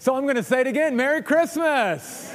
So 0.00 0.16
I'm 0.16 0.22
going 0.22 0.36
to 0.36 0.42
say 0.42 0.62
it 0.62 0.66
again 0.66 0.96
Merry 0.96 1.22
Christmas. 1.22 2.34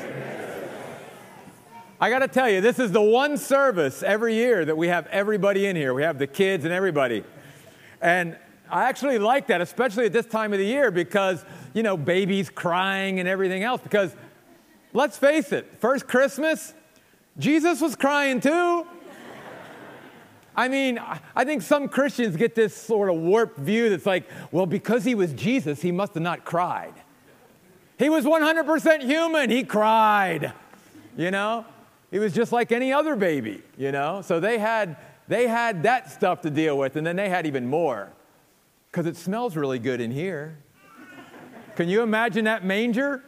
I 1.99 2.11
got 2.11 2.19
to 2.19 2.27
tell 2.27 2.47
you, 2.47 2.61
this 2.61 2.77
is 2.77 2.91
the 2.91 3.01
one 3.01 3.37
service 3.37 4.03
every 4.03 4.35
year 4.35 4.63
that 4.65 4.77
we 4.77 4.89
have 4.89 5.07
everybody 5.07 5.65
in 5.65 5.75
here. 5.75 5.95
We 5.95 6.03
have 6.03 6.19
the 6.19 6.27
kids 6.27 6.63
and 6.63 6.71
everybody. 6.71 7.23
And 8.03 8.37
I 8.69 8.83
actually 8.83 9.17
like 9.17 9.47
that, 9.47 9.61
especially 9.61 10.05
at 10.05 10.13
this 10.13 10.27
time 10.27 10.53
of 10.53 10.59
the 10.59 10.65
year 10.65 10.91
because, 10.91 11.43
you 11.73 11.81
know, 11.81 11.97
babies 11.97 12.51
crying 12.51 13.19
and 13.19 13.27
everything 13.27 13.63
else. 13.63 13.81
Because 13.81 14.15
let's 14.93 15.17
face 15.17 15.51
it, 15.51 15.65
first 15.79 16.07
Christmas, 16.07 16.71
Jesus 17.39 17.81
was 17.81 17.95
crying 17.95 18.41
too. 18.41 18.85
I 20.55 20.67
mean, 20.67 20.99
I 21.35 21.45
think 21.45 21.63
some 21.63 21.87
Christians 21.87 22.35
get 22.35 22.53
this 22.53 22.75
sort 22.75 23.09
of 23.09 23.15
warped 23.15 23.57
view 23.57 23.89
that's 23.89 24.05
like, 24.05 24.29
well, 24.51 24.67
because 24.67 25.03
he 25.03 25.15
was 25.15 25.33
Jesus, 25.33 25.81
he 25.81 25.91
must 25.91 26.13
have 26.13 26.21
not 26.21 26.45
cried. 26.45 26.93
He 27.97 28.09
was 28.09 28.25
100% 28.25 29.03
human. 29.03 29.49
He 29.49 29.63
cried, 29.63 30.53
you 31.17 31.31
know? 31.31 31.65
He 32.11 32.19
was 32.19 32.33
just 32.33 32.51
like 32.51 32.71
any 32.71 32.91
other 32.93 33.15
baby, 33.15 33.61
you 33.77 33.91
know? 33.91 34.21
So 34.21 34.39
they 34.39 34.57
had, 34.57 34.97
they 35.27 35.47
had 35.47 35.83
that 35.83 36.11
stuff 36.11 36.41
to 36.41 36.49
deal 36.49 36.77
with, 36.77 36.95
and 36.95 37.05
then 37.05 37.15
they 37.15 37.29
had 37.29 37.45
even 37.45 37.67
more 37.67 38.11
because 38.91 39.05
it 39.05 39.17
smells 39.17 39.55
really 39.55 39.79
good 39.79 39.99
in 39.99 40.11
here. 40.11 40.57
Can 41.75 41.89
you 41.89 42.01
imagine 42.01 42.45
that 42.45 42.63
manger? 42.63 43.23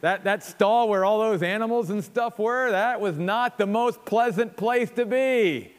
That, 0.00 0.24
that 0.24 0.44
stall 0.44 0.88
where 0.88 1.04
all 1.04 1.18
those 1.18 1.42
animals 1.42 1.90
and 1.90 2.04
stuff 2.04 2.38
were? 2.38 2.70
That 2.70 3.00
was 3.00 3.18
not 3.18 3.58
the 3.58 3.66
most 3.66 4.04
pleasant 4.04 4.56
place 4.56 4.90
to 4.90 5.06
be. 5.06 5.72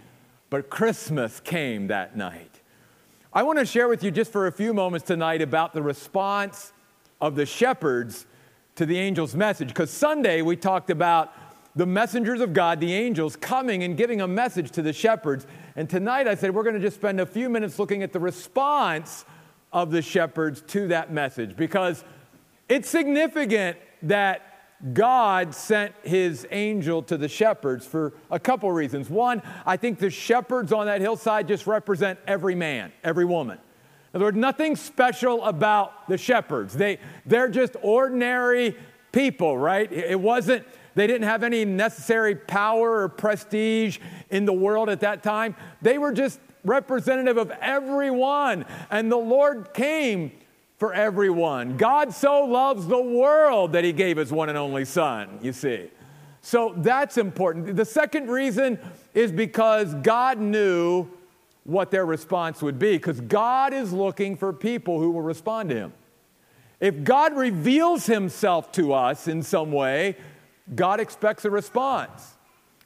But 0.50 0.70
Christmas 0.70 1.40
came 1.40 1.88
that 1.88 2.18
night. 2.18 2.60
I 3.32 3.44
want 3.44 3.60
to 3.60 3.66
share 3.66 3.88
with 3.88 4.04
you 4.04 4.10
just 4.10 4.32
for 4.32 4.48
a 4.48 4.52
few 4.52 4.74
moments 4.74 5.06
tonight 5.06 5.42
about 5.42 5.74
the 5.74 5.84
response 5.84 6.74
of 7.22 7.36
the 7.36 7.46
shepherds 7.46 8.26
to 8.76 8.86
the 8.86 8.98
angel's 8.98 9.36
message. 9.36 9.70
Because 9.70 9.92
Sunday 9.92 10.42
we 10.42 10.56
talked 10.56 10.90
about 10.90 11.34
the 11.76 11.86
messengers 11.86 12.42
of 12.42 12.54
God, 12.54 12.80
the 12.80 12.94
angels, 12.94 13.36
coming 13.36 13.84
and 13.84 13.96
giving 13.96 14.22
a 14.22 14.28
message 14.28 14.72
to 14.72 14.82
the 14.82 14.94
shepherds. 14.94 15.46
And 15.76 15.90
tonight 15.90 16.28
I 16.28 16.36
said 16.36 16.54
we're 16.54 16.64
going 16.64 16.76
to 16.76 16.82
just 16.82 16.98
spend 16.98 17.20
a 17.20 17.26
few 17.26 17.50
minutes 17.50 17.78
looking 17.80 18.04
at 18.04 18.14
the 18.14 18.20
response 18.20 19.26
of 19.72 19.92
the 19.92 20.02
shepherds 20.02 20.62
to 20.68 20.88
that 20.88 21.12
message. 21.14 21.56
Because 21.56 22.04
it's 22.68 22.90
significant 22.90 23.78
that 24.04 24.46
God 24.94 25.54
sent 25.54 25.94
his 26.04 26.48
angel 26.52 27.04
to 27.04 27.18
the 27.18 27.28
shepherds 27.28 27.86
for 27.86 28.14
a 28.32 28.40
couple 28.40 28.72
reasons. 28.72 29.10
One, 29.10 29.42
I 29.66 29.76
think 29.76 30.00
the 30.00 30.10
shepherds 30.10 30.72
on 30.72 30.86
that 30.86 31.02
hillside 31.02 31.48
just 31.48 31.68
represent 31.68 32.18
every 32.26 32.56
man, 32.56 32.94
every 33.04 33.26
woman. 33.26 33.60
In 34.14 34.18
other 34.18 34.26
words, 34.26 34.38
nothing 34.38 34.76
special 34.76 35.44
about 35.44 36.08
the 36.08 36.18
shepherds. 36.18 36.74
They, 36.74 36.98
they're 37.26 37.50
just 37.50 37.76
ordinary 37.82 38.76
people, 39.12 39.58
right? 39.58 39.92
It 39.92 40.20
wasn't, 40.20 40.66
they 40.96 41.06
didn't 41.06 41.28
have 41.28 41.44
any 41.44 41.64
necessary 41.64 42.36
power 42.36 43.02
or 43.02 43.10
prestige 43.10 44.00
in 44.32 44.46
the 44.46 44.54
world 44.54 44.90
at 44.90 45.02
that 45.02 45.22
time. 45.22 45.56
They 45.82 45.98
were 45.98 46.12
just 46.12 46.40
representative 46.66 47.38
of 47.38 47.52
everyone. 47.62 48.66
And 48.90 49.12
the 49.12 49.18
Lord 49.18 49.74
came 49.74 50.32
for 50.78 50.94
everyone. 50.94 51.78
God 51.78 52.14
so 52.14 52.46
loves 52.46 52.88
the 52.88 53.02
world 53.02 53.74
that 53.74 53.84
he 53.84 53.94
gave 53.94 54.18
his 54.18 54.32
one 54.32 54.50
and 54.50 54.58
only 54.58 54.86
son, 54.86 55.40
you 55.42 55.54
see. 55.54 55.90
So 56.42 56.74
that's 56.78 57.18
important. 57.18 57.76
The 57.76 57.86
second 57.86 58.30
reason 58.30 58.80
is 59.14 59.32
because 59.32 59.94
God 59.96 60.40
knew 60.40 61.08
what 61.70 61.92
their 61.92 62.06
response 62.06 62.62
would 62.62 62.80
be, 62.80 62.94
because 62.94 63.22
God 63.22 63.74
is 63.74 63.94
looking 63.94 64.36
for 64.36 64.52
people 64.52 65.00
who 65.00 65.12
will 65.12 65.22
respond 65.22 65.70
to 65.70 65.76
him. 65.76 65.94
If 66.80 67.04
God 67.04 67.36
reveals 67.36 68.06
himself 68.06 68.72
to 68.74 68.94
us 68.94 69.28
in 69.28 69.44
some 69.44 69.72
way, 69.72 70.16
God 70.74 71.00
expects 71.00 71.46
a 71.46 71.52
response. 71.52 72.36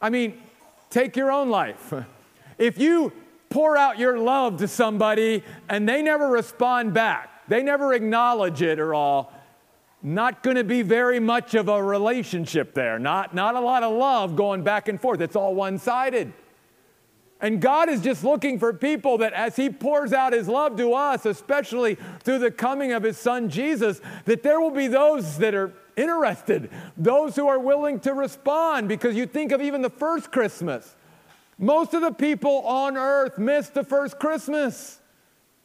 I 0.01 0.09
mean, 0.09 0.41
take 0.89 1.15
your 1.15 1.31
own 1.31 1.49
life. 1.49 1.93
If 2.59 2.77
you 2.77 3.11
pour 3.49 3.75
out 3.75 3.97
your 3.97 4.19
love 4.19 4.57
to 4.57 4.67
somebody 4.67 5.43
and 5.67 5.89
they 5.89 6.03
never 6.03 6.27
respond 6.27 6.93
back, 6.93 7.47
they 7.47 7.63
never 7.63 7.93
acknowledge 7.93 8.61
it 8.61 8.79
or 8.79 8.93
all. 8.93 9.33
Not 10.03 10.43
going 10.43 10.57
to 10.57 10.63
be 10.63 10.83
very 10.83 11.19
much 11.19 11.55
of 11.55 11.67
a 11.67 11.81
relationship 11.81 12.75
there. 12.75 12.99
Not, 12.99 13.33
not 13.33 13.55
a 13.55 13.59
lot 13.59 13.81
of 13.81 13.91
love 13.91 14.35
going 14.35 14.63
back 14.63 14.87
and 14.87 15.01
forth. 15.01 15.19
It's 15.19 15.35
all 15.35 15.55
one 15.55 15.79
sided. 15.79 16.31
And 17.43 17.59
God 17.59 17.89
is 17.89 17.99
just 17.99 18.23
looking 18.23 18.57
for 18.57 18.71
people 18.71 19.17
that 19.17 19.33
as 19.33 19.57
He 19.57 19.69
pours 19.69 20.13
out 20.13 20.31
His 20.31 20.47
love 20.47 20.77
to 20.77 20.93
us, 20.93 21.25
especially 21.25 21.97
through 22.21 22.39
the 22.39 22.49
coming 22.49 22.93
of 22.93 23.03
His 23.03 23.17
Son 23.17 23.49
Jesus, 23.49 23.99
that 24.23 24.43
there 24.43 24.61
will 24.61 24.71
be 24.71 24.87
those 24.87 25.37
that 25.39 25.53
are 25.53 25.73
interested, 25.97 26.69
those 26.95 27.35
who 27.35 27.45
are 27.49 27.59
willing 27.59 27.99
to 27.99 28.13
respond. 28.13 28.87
Because 28.87 29.17
you 29.17 29.25
think 29.25 29.51
of 29.51 29.61
even 29.61 29.81
the 29.81 29.89
first 29.89 30.31
Christmas, 30.31 30.95
most 31.57 31.93
of 31.93 32.01
the 32.01 32.13
people 32.13 32.61
on 32.61 32.95
earth 32.95 33.37
missed 33.37 33.73
the 33.73 33.83
first 33.83 34.19
Christmas. 34.19 35.01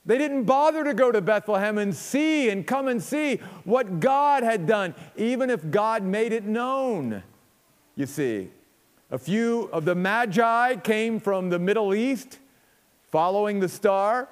They 0.05 0.19
didn't 0.19 0.45
bother 0.45 0.83
to 0.83 0.95
go 0.95 1.13
to 1.13 1.21
Bethlehem 1.21 1.79
and 1.79 1.95
see 1.95 2.51
and 2.51 2.67
come 2.67 2.89
and 2.89 3.01
see 3.01 3.37
what 3.63 4.01
God 4.01 4.43
had 4.43 4.67
done, 4.67 4.97
even 5.17 5.49
if 5.49 5.71
God 5.71 6.03
made 6.03 6.33
it 6.33 6.43
known. 6.43 7.23
You 7.95 8.07
see, 8.07 8.51
a 9.11 9.19
few 9.19 9.71
of 9.73 9.85
the 9.85 9.95
Magi 9.95 10.77
came 10.77 11.19
from 11.19 11.49
the 11.51 11.59
Middle 11.59 11.95
East 11.95 12.39
following 13.11 13.61
the 13.61 13.69
star, 13.69 14.29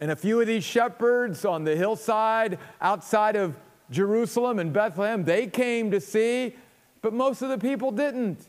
and 0.00 0.12
a 0.12 0.16
few 0.16 0.40
of 0.40 0.46
these 0.46 0.62
shepherds 0.62 1.44
on 1.44 1.64
the 1.64 1.74
hillside 1.74 2.58
outside 2.80 3.34
of 3.34 3.56
Jerusalem 3.90 4.60
and 4.60 4.72
Bethlehem, 4.72 5.24
they 5.24 5.48
came 5.48 5.90
to 5.90 6.00
see, 6.00 6.54
but 7.02 7.12
most 7.12 7.42
of 7.42 7.48
the 7.48 7.58
people 7.58 7.90
didn't. 7.90 8.46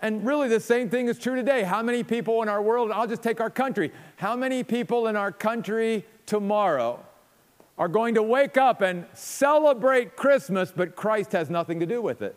And 0.00 0.24
really, 0.24 0.48
the 0.48 0.60
same 0.60 0.88
thing 0.88 1.08
is 1.08 1.18
true 1.18 1.34
today. 1.34 1.62
How 1.62 1.82
many 1.82 2.02
people 2.02 2.42
in 2.42 2.48
our 2.48 2.62
world, 2.62 2.90
I'll 2.92 3.06
just 3.06 3.22
take 3.22 3.40
our 3.40 3.50
country, 3.50 3.92
how 4.16 4.36
many 4.36 4.62
people 4.62 5.08
in 5.08 5.16
our 5.16 5.32
country 5.32 6.06
tomorrow 6.24 7.04
are 7.76 7.88
going 7.88 8.14
to 8.14 8.22
wake 8.22 8.56
up 8.56 8.80
and 8.80 9.04
celebrate 9.12 10.16
Christmas, 10.16 10.72
but 10.74 10.96
Christ 10.96 11.32
has 11.32 11.50
nothing 11.50 11.80
to 11.80 11.86
do 11.86 12.00
with 12.00 12.22
it? 12.22 12.36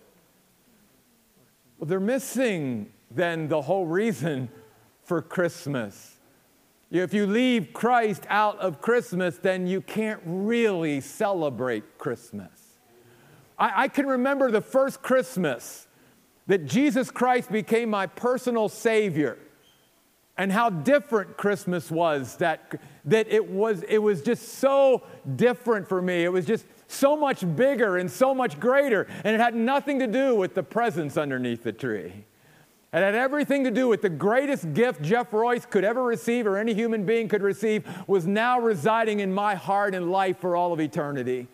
Well, 1.80 1.88
they're 1.88 2.02
missing 2.02 2.92
then 3.10 3.48
the 3.48 3.62
whole 3.62 3.86
reason 3.86 4.50
for 5.06 5.22
Christmas. 5.22 6.18
If 6.92 7.14
you 7.14 7.26
leave 7.26 7.72
Christ 7.72 8.24
out 8.30 8.60
of 8.60 8.82
Christmas, 8.82 9.38
then 9.38 9.66
you 9.66 9.80
can't 9.80 10.20
really 10.26 11.00
celebrate 11.00 11.98
Christmas. 11.98 12.52
I, 13.58 13.84
I 13.84 13.88
can 13.88 14.08
remember 14.08 14.52
the 14.52 14.62
first 14.62 15.02
Christmas 15.02 15.88
that 16.48 16.66
Jesus 16.66 17.12
Christ 17.12 17.50
became 17.50 17.90
my 17.90 18.08
personal 18.08 18.68
Savior 18.68 19.38
and 20.38 20.52
how 20.52 20.70
different 20.70 21.38
Christmas 21.38 21.90
was 21.90 22.36
that, 22.38 22.82
that 23.06 23.28
it 23.30 23.50
was 23.50 23.84
it 23.84 24.00
was 24.00 24.22
just 24.22 24.56
so 24.56 25.04
different 25.36 25.88
for 25.88 26.02
me. 26.02 26.24
It 26.24 26.32
was 26.32 26.46
just 26.46 26.66
so 26.90 27.16
much 27.16 27.46
bigger 27.56 27.98
and 27.98 28.12
so 28.12 28.34
much 28.34 28.60
greater. 28.60 29.08
And 29.24 29.36
it 29.36 29.40
had 29.40 29.56
nothing 29.56 30.00
to 30.00 30.08
do 30.08 30.36
with 30.36 30.56
the 30.56 30.64
presents 30.64 31.18
underneath 31.18 31.64
the 31.64 31.72
tree. 31.72 32.26
It 32.92 32.98
had 32.98 33.14
everything 33.14 33.64
to 33.66 33.72
do 33.72 33.88
with 33.88 34.02
the 34.02 34.10
greatest 34.10 34.74
gift 34.74 35.04
Jeff 35.04 35.32
Royce 35.32 35.66
could 35.66 35.84
ever 35.84 36.04
receive 36.04 36.48
or 36.48 36.58
any 36.58 36.74
human 36.74 37.06
being 37.06 37.28
could 37.28 37.44
receive 37.44 37.88
was 38.08 38.26
now 38.26 38.60
residing 38.60 39.20
in 39.20 39.32
my 39.32 39.54
heart 39.54 39.94
and 39.94 40.12
life 40.12 40.40
for 40.40 40.56
all 40.56 40.74
of 40.74 40.82
eternity. 40.82 41.48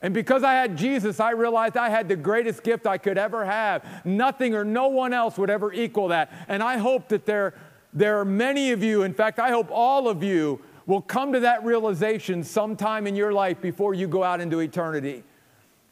And 0.00 0.14
because 0.14 0.42
I 0.42 0.54
had 0.54 0.76
Jesus, 0.76 1.20
I 1.20 1.32
realized 1.32 1.76
I 1.76 1.90
had 1.90 2.08
the 2.08 2.16
greatest 2.16 2.62
gift 2.62 2.86
I 2.86 2.96
could 2.96 3.18
ever 3.18 3.44
have. 3.44 4.06
Nothing 4.06 4.54
or 4.54 4.64
no 4.64 4.88
one 4.88 5.12
else 5.12 5.36
would 5.36 5.50
ever 5.50 5.72
equal 5.72 6.08
that. 6.08 6.32
And 6.48 6.62
I 6.62 6.78
hope 6.78 7.08
that 7.08 7.26
there, 7.26 7.54
there 7.92 8.18
are 8.18 8.24
many 8.24 8.72
of 8.72 8.82
you, 8.82 9.02
in 9.02 9.12
fact, 9.12 9.38
I 9.38 9.50
hope 9.50 9.68
all 9.70 10.08
of 10.08 10.22
you 10.22 10.60
will 10.86 11.02
come 11.02 11.32
to 11.32 11.40
that 11.40 11.64
realization 11.64 12.44
sometime 12.44 13.06
in 13.06 13.16
your 13.16 13.32
life 13.32 13.60
before 13.60 13.94
you 13.94 14.06
go 14.06 14.22
out 14.22 14.40
into 14.40 14.60
eternity. 14.60 15.24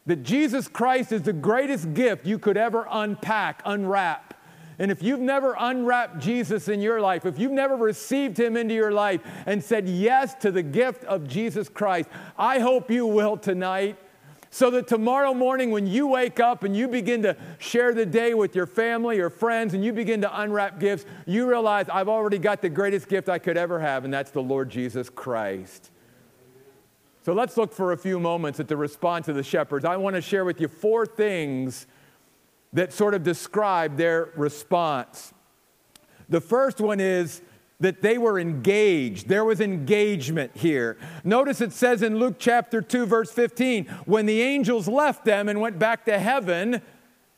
That 0.05 0.23
Jesus 0.23 0.67
Christ 0.67 1.11
is 1.11 1.23
the 1.23 1.33
greatest 1.33 1.93
gift 1.93 2.25
you 2.25 2.39
could 2.39 2.57
ever 2.57 2.87
unpack, 2.89 3.61
unwrap. 3.65 4.33
And 4.77 4.91
if 4.91 5.01
you've 5.01 5.21
never 5.21 5.55
unwrapped 5.57 6.19
Jesus 6.19 6.67
in 6.67 6.81
your 6.81 6.99
life, 6.99 7.25
if 7.25 7.39
you've 7.39 7.51
never 7.51 7.75
received 7.75 8.37
him 8.37 8.57
into 8.57 8.73
your 8.73 8.91
life 8.91 9.21
and 9.45 9.63
said 9.63 9.87
yes 9.87 10.35
to 10.35 10.51
the 10.51 10.63
gift 10.63 11.03
of 11.05 11.27
Jesus 11.27 11.69
Christ, 11.69 12.09
I 12.37 12.59
hope 12.59 12.91
you 12.91 13.05
will 13.05 13.37
tonight. 13.37 13.97
So 14.55 14.69
that 14.69 14.87
tomorrow 14.87 15.33
morning, 15.33 15.71
when 15.71 15.85
you 15.85 16.07
wake 16.07 16.39
up 16.39 16.63
and 16.63 16.73
you 16.73 16.87
begin 16.87 17.23
to 17.23 17.35
share 17.57 17.93
the 17.93 18.05
day 18.05 18.33
with 18.33 18.55
your 18.55 18.65
family 18.65 19.19
or 19.19 19.29
friends 19.29 19.73
and 19.73 19.83
you 19.83 19.91
begin 19.91 20.21
to 20.21 20.41
unwrap 20.41 20.79
gifts, 20.79 21.05
you 21.25 21.45
realize 21.45 21.89
I've 21.89 22.07
already 22.07 22.37
got 22.37 22.61
the 22.61 22.69
greatest 22.69 23.09
gift 23.09 23.27
I 23.27 23.37
could 23.37 23.57
ever 23.57 23.81
have, 23.81 24.05
and 24.05 24.13
that's 24.13 24.31
the 24.31 24.41
Lord 24.41 24.69
Jesus 24.69 25.09
Christ. 25.09 25.91
So 27.25 27.33
let's 27.33 27.57
look 27.57 27.73
for 27.73 27.91
a 27.91 27.97
few 27.97 28.17
moments 28.17 28.61
at 28.61 28.69
the 28.69 28.77
response 28.77 29.27
of 29.27 29.35
the 29.35 29.43
shepherds. 29.43 29.83
I 29.83 29.97
want 29.97 30.15
to 30.15 30.21
share 30.21 30.45
with 30.45 30.61
you 30.61 30.69
four 30.69 31.05
things 31.05 31.85
that 32.71 32.93
sort 32.93 33.13
of 33.13 33.23
describe 33.23 33.97
their 33.97 34.29
response. 34.37 35.33
The 36.29 36.39
first 36.39 36.79
one 36.79 37.01
is 37.01 37.41
that 37.79 38.01
they 38.01 38.17
were 38.17 38.39
engaged. 38.39 39.27
There 39.27 39.43
was 39.43 39.59
engagement 39.59 40.51
here. 40.55 40.97
Notice 41.23 41.61
it 41.61 41.73
says 41.73 42.01
in 42.01 42.17
Luke 42.17 42.35
chapter 42.39 42.81
2, 42.81 43.05
verse 43.05 43.31
15, 43.31 43.85
when 44.05 44.25
the 44.25 44.41
angels 44.41 44.87
left 44.87 45.25
them 45.25 45.49
and 45.49 45.59
went 45.59 45.77
back 45.77 46.05
to 46.05 46.17
heaven, 46.17 46.81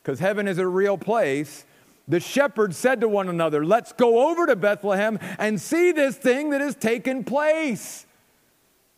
because 0.02 0.20
heaven 0.20 0.46
is 0.46 0.58
a 0.58 0.66
real 0.66 0.96
place, 0.96 1.64
the 2.06 2.20
shepherds 2.20 2.76
said 2.76 3.00
to 3.02 3.08
one 3.08 3.28
another, 3.28 3.64
Let's 3.64 3.92
go 3.92 4.30
over 4.30 4.46
to 4.46 4.56
Bethlehem 4.56 5.18
and 5.38 5.60
see 5.60 5.92
this 5.92 6.16
thing 6.16 6.50
that 6.50 6.60
has 6.60 6.74
taken 6.74 7.24
place. 7.24 8.06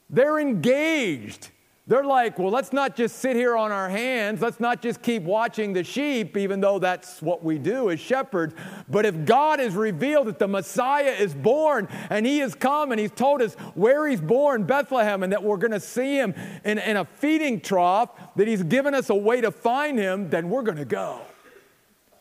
They're 0.08 0.38
engaged. 0.38 1.50
They're 1.86 2.04
like, 2.04 2.38
well, 2.38 2.50
let's 2.50 2.72
not 2.72 2.94
just 2.94 3.16
sit 3.16 3.34
here 3.34 3.56
on 3.56 3.72
our 3.72 3.88
hands. 3.88 4.40
Let's 4.40 4.60
not 4.60 4.80
just 4.80 5.02
keep 5.02 5.22
watching 5.24 5.72
the 5.72 5.82
sheep, 5.82 6.36
even 6.36 6.60
though 6.60 6.78
that's 6.78 7.20
what 7.20 7.42
we 7.42 7.58
do 7.58 7.90
as 7.90 7.98
shepherds. 7.98 8.54
But 8.88 9.06
if 9.06 9.24
God 9.24 9.58
has 9.58 9.74
revealed 9.74 10.28
that 10.28 10.38
the 10.38 10.46
Messiah 10.46 11.10
is 11.10 11.34
born 11.34 11.88
and 12.08 12.24
he 12.24 12.38
has 12.38 12.54
come 12.54 12.92
and 12.92 13.00
he's 13.00 13.10
told 13.10 13.42
us 13.42 13.54
where 13.74 14.06
he's 14.06 14.20
born, 14.20 14.64
Bethlehem, 14.64 15.24
and 15.24 15.32
that 15.32 15.42
we're 15.42 15.56
going 15.56 15.72
to 15.72 15.80
see 15.80 16.16
him 16.16 16.34
in, 16.64 16.78
in 16.78 16.96
a 16.96 17.04
feeding 17.04 17.60
trough, 17.60 18.10
that 18.36 18.46
he's 18.46 18.62
given 18.62 18.94
us 18.94 19.10
a 19.10 19.14
way 19.14 19.40
to 19.40 19.50
find 19.50 19.98
him, 19.98 20.30
then 20.30 20.48
we're 20.48 20.62
going 20.62 20.78
to 20.78 20.84
go. 20.84 21.22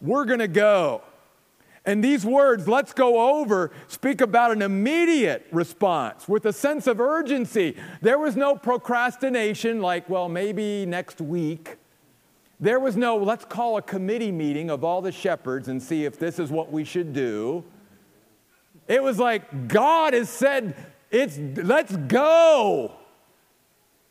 We're 0.01 0.25
going 0.25 0.39
to 0.39 0.47
go. 0.47 1.03
And 1.89 2.03
these 2.03 2.23
words, 2.23 2.67
let's 2.67 2.93
go 2.93 3.39
over, 3.39 3.71
speak 3.87 4.21
about 4.21 4.51
an 4.51 4.61
immediate 4.61 5.47
response 5.51 6.27
with 6.27 6.45
a 6.45 6.53
sense 6.53 6.85
of 6.85 7.01
urgency. 7.01 7.75
There 8.03 8.19
was 8.19 8.35
no 8.35 8.55
procrastination, 8.55 9.81
like, 9.81 10.07
well, 10.07 10.29
maybe 10.29 10.85
next 10.85 11.19
week. 11.19 11.77
There 12.59 12.79
was 12.79 12.95
no, 12.95 13.17
let's 13.17 13.43
call 13.43 13.77
a 13.77 13.81
committee 13.81 14.31
meeting 14.31 14.69
of 14.69 14.83
all 14.83 15.01
the 15.01 15.11
shepherds 15.11 15.67
and 15.67 15.81
see 15.81 16.05
if 16.05 16.19
this 16.19 16.37
is 16.37 16.51
what 16.51 16.71
we 16.71 16.83
should 16.83 17.11
do. 17.11 17.63
It 18.87 19.01
was 19.01 19.17
like, 19.17 19.67
God 19.67 20.13
has 20.13 20.29
said, 20.29 20.75
it's, 21.09 21.39
let's 21.39 21.97
go. 21.97 22.91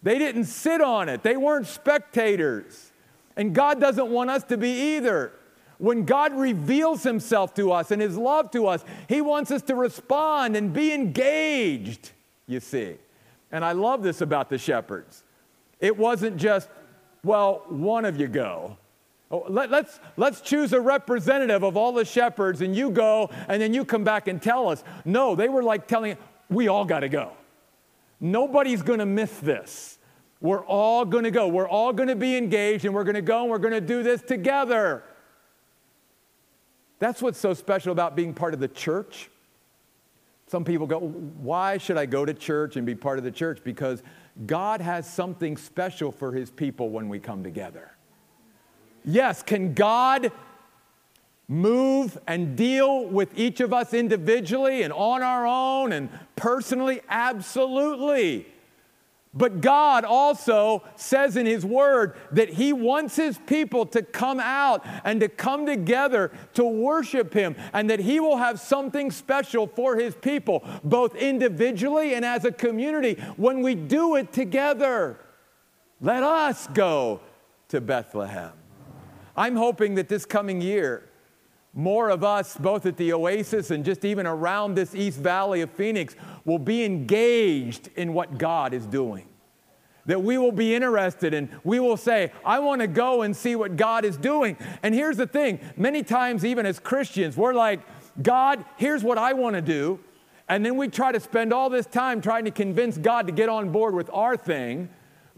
They 0.03 0.19
didn't 0.19 0.47
sit 0.47 0.81
on 0.81 1.09
it, 1.09 1.23
they 1.23 1.37
weren't 1.37 1.69
spectators. 1.69 2.91
And 3.37 3.55
God 3.55 3.81
doesn't 3.81 4.09
want 4.09 4.31
us 4.31 4.43
to 4.43 4.57
be 4.57 4.97
either. 4.97 5.31
When 5.79 6.05
God 6.05 6.35
reveals 6.35 7.05
himself 7.05 7.55
to 7.55 7.73
us 7.73 7.91
and 7.91 8.03
his 8.03 8.17
love 8.17 8.51
to 8.51 8.67
us, 8.67 8.85
he 9.09 9.21
wants 9.21 9.51
us 9.51 9.63
to 9.63 9.75
respond 9.75 10.57
and 10.57 10.73
be 10.73 10.93
engaged, 10.93 12.11
you 12.47 12.61
see. 12.61 12.97
And 13.53 13.65
I 13.65 13.73
love 13.73 14.03
this 14.03 14.21
about 14.21 14.51
the 14.51 14.59
shepherds. 14.59 15.23
It 15.81 15.97
wasn't 15.97 16.37
just, 16.37 16.69
well, 17.25 17.65
one 17.69 18.05
of 18.05 18.21
you 18.21 18.27
go. 18.27 18.77
Oh, 19.31 19.45
let, 19.49 19.71
let's, 19.71 20.01
let's 20.17 20.41
choose 20.41 20.73
a 20.73 20.81
representative 20.81 21.63
of 21.63 21.77
all 21.77 21.93
the 21.93 22.05
shepherds 22.05 22.63
and 22.63 22.75
you 22.75 22.91
go 22.91 23.31
and 23.47 23.61
then 23.61 23.75
you 23.75 23.85
come 23.85 24.03
back 24.03 24.27
and 24.27 24.41
tell 24.41 24.69
us. 24.69 24.83
No, 25.05 25.35
they 25.35 25.49
were 25.49 25.63
like 25.63 25.87
telling, 25.87 26.17
we 26.49 26.69
all 26.69 26.85
got 26.85 27.01
to 27.01 27.09
go. 27.09 27.33
Nobody's 28.21 28.83
going 28.83 28.99
to 28.99 29.07
miss 29.07 29.39
this. 29.39 29.99
We're 30.41 30.65
all 30.65 31.05
going 31.05 31.25
to 31.25 31.31
go. 31.31 31.49
We're 31.49 31.69
all 31.69 31.93
going 31.93 32.09
to 32.09 32.17
be 32.17 32.37
engaged 32.37 32.85
and 32.85 32.95
we're 32.95 33.05
going 33.05 33.17
to 33.17 33.23
go 33.23 33.43
and 33.43 33.51
we're 33.51 33.59
going 33.59 33.75
to 33.75 33.81
do 33.81 34.03
this 34.03 34.23
together. 34.23 35.05
That's 36.99 37.23
what's 37.23 37.39
so 37.39 37.55
special 37.55 37.93
about 37.93 38.17
being 38.17 38.35
part 38.35 38.55
of 38.55 38.61
the 38.61 38.69
church. 38.69 39.31
Some 40.49 40.65
people 40.65 40.87
go, 40.87 40.99
Why 40.99 41.79
should 41.79 41.97
I 41.97 42.07
go 42.07 42.25
to 42.25 42.35
church 42.35 42.77
and 42.77 42.87
be 42.87 42.95
part 42.95 43.19
of 43.19 43.25
the 43.25 43.31
church? 43.31 43.61
Because 43.63 44.03
God 44.47 44.81
has 44.81 45.11
something 45.11 45.57
special 45.57 46.11
for 46.11 46.33
his 46.33 46.51
people 46.51 46.91
when 46.91 47.09
we 47.09 47.19
come 47.19 47.43
together. 47.43 47.93
Yes, 49.05 49.43
can 49.43 49.75
God 49.75 50.33
move 51.49 52.19
and 52.27 52.57
deal 52.57 53.07
with 53.07 53.37
each 53.39 53.61
of 53.61 53.73
us 53.73 53.95
individually 53.95 54.83
and 54.83 54.93
on 54.93 55.23
our 55.23 55.47
own 55.47 55.93
and 55.93 56.09
personally? 56.37 57.01
Absolutely. 57.09 58.47
But 59.39 59.61
God 59.61 60.05
also 60.05 60.83
says 60.97 61.37
in 61.37 61.47
His 61.47 61.65
Word 61.65 62.17
that 62.33 62.51
He 62.51 62.73
wants 62.73 63.15
His 63.15 63.39
people 63.47 63.87
to 63.87 64.03
come 64.03 64.41
out 64.41 64.85
and 65.05 65.21
to 65.21 65.29
come 65.29 65.65
together 65.65 66.33
to 66.55 66.65
worship 66.65 67.33
Him, 67.33 67.55
and 67.73 67.89
that 67.89 68.01
He 68.01 68.19
will 68.19 68.39
have 68.39 68.59
something 68.59 69.13
special 69.13 69.69
for 69.69 69.97
His 69.97 70.17
people, 70.17 70.69
both 70.83 71.15
individually 71.15 72.15
and 72.15 72.25
as 72.25 72.45
a 72.45 72.51
community, 72.51 73.15
when 73.37 73.63
we 73.63 73.77
do 73.77 74.17
it 74.17 74.33
together. 74.33 75.21
Let 76.01 76.25
us 76.25 76.67
go 76.67 77.21
to 77.69 77.81
Bethlehem. 77.81 78.53
I'm 79.37 79.55
hoping 79.55 79.95
that 79.95 80.09
this 80.09 80.27
coming 80.27 80.61
year, 80.61 81.08
more 81.79 82.11
of 82.11 82.25
us, 82.25 82.57
both 82.57 82.87
at 82.87 82.97
the 82.97 83.13
Oasis 83.13 83.71
and 83.71 83.85
just 83.85 84.05
even 84.05 84.27
around 84.27 84.75
this 84.75 84.97
East 84.97 85.21
Valley 85.21 85.61
of 85.61 85.71
Phoenix, 85.71 86.17
will 86.45 86.59
be 86.59 86.85
engaged 86.85 87.89
in 87.95 88.13
what 88.13 88.37
God 88.37 88.75
is 88.75 88.85
doing 88.85 89.29
that 90.07 90.23
we 90.23 90.39
will 90.39 90.53
be 90.53 90.75
interested 90.75 91.35
in. 91.35 91.51
We 91.65 91.81
will 91.81 91.99
say, 91.99 92.33
I 92.43 92.61
want 92.61 92.81
to 92.81 92.87
go 92.87 93.23
and 93.23 93.37
see 93.37 93.55
what 93.55 93.77
God 93.77 94.07
is 94.07 94.17
doing. 94.17 94.57
And 94.83 94.95
here's 94.95 95.19
the 95.19 95.27
thing 95.27 95.61
many 95.77 96.03
times, 96.03 96.47
even 96.47 96.65
as 96.65 96.79
Christians, 96.79 97.37
we're 97.37 97.53
like, 97.53 97.81
God, 98.23 98.65
here's 98.79 99.05
what 99.05 99.19
I 99.19 99.35
want 99.35 99.55
to 99.57 99.61
do. 99.61 100.01
And 100.49 100.65
then 100.65 100.79
we 100.79 100.89
try 100.89 101.13
to 101.13 101.21
spend 101.21 101.53
all 101.53 101.69
this 101.69 101.85
time 101.85 102.23
trying 102.23 102.47
to 102.47 102.51
convince 102.51 102.97
God 102.97 103.27
to 103.27 103.35
get 103.35 103.51
on 103.51 103.71
board 103.71 103.95
with 103.95 104.09
our 104.15 104.35
thing 104.35 104.89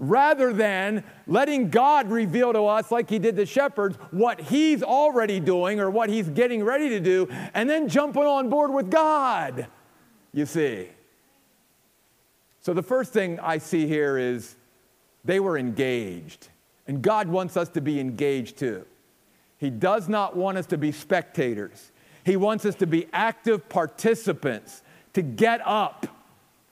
rather 0.01 0.53
than 0.53 1.05
letting 1.29 1.69
God 1.69 2.11
reveal 2.11 2.53
to 2.53 2.65
us, 2.65 2.91
like 2.91 3.09
He 3.09 3.21
did 3.21 3.37
the 3.37 3.47
shepherds, 3.47 3.97
what 4.11 4.41
He's 4.41 4.83
already 4.83 5.39
doing 5.39 5.79
or 5.79 5.91
what 5.91 6.09
He's 6.09 6.29
getting 6.29 6.65
ready 6.65 6.89
to 6.89 6.99
do, 7.01 7.29
and 7.55 7.71
then 7.71 7.89
jumping 7.89 8.25
on 8.25 8.49
board 8.49 8.73
with 8.73 8.91
God, 8.91 9.69
you 10.33 10.47
see. 10.47 10.89
So 12.63 12.73
the 12.75 12.83
first 12.83 13.13
thing 13.13 13.39
I 13.41 13.59
see 13.59 13.87
here 13.87 14.19
is 14.19 14.57
they 15.25 15.39
were 15.39 15.57
engaged. 15.57 16.49
And 16.87 17.03
God 17.03 17.29
wants 17.29 17.57
us 17.57 17.69
to 17.71 17.81
be 17.81 18.01
engaged 18.01 18.59
too. 18.59 18.85
He 19.59 19.71
does 19.71 20.09
not 20.09 20.35
want 20.35 20.57
us 20.57 20.67
to 20.67 20.79
be 20.79 20.91
spectators, 20.91 21.93
He 22.25 22.37
wants 22.37 22.65
us 22.65 22.75
to 22.77 22.87
be 22.87 23.07
active 23.13 23.69
participants, 23.69 24.83
to 25.13 25.23
get 25.23 25.61
up 25.67 26.07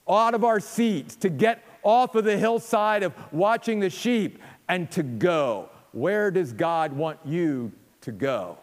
out 0.09 0.33
of 0.35 0.43
our 0.45 0.59
seats, 0.59 1.15
to 1.17 1.29
get 1.29 1.63
off 1.83 2.15
of 2.15 2.25
the 2.25 2.39
hillside 2.39 3.03
of 3.03 3.15
watching 3.33 3.81
the 3.81 3.91
sheep, 3.91 4.41
and 4.69 4.91
to 4.91 5.03
go. 5.03 5.71
Where 5.93 6.31
does 6.31 6.53
God 6.53 6.93
want 6.93 7.19
you 7.25 7.73
to 8.03 8.13
go? 8.13 8.59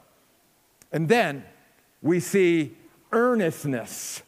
And 0.92 1.10
then 1.10 1.44
we 2.02 2.20
see 2.20 2.78
earnestness. 3.12 4.22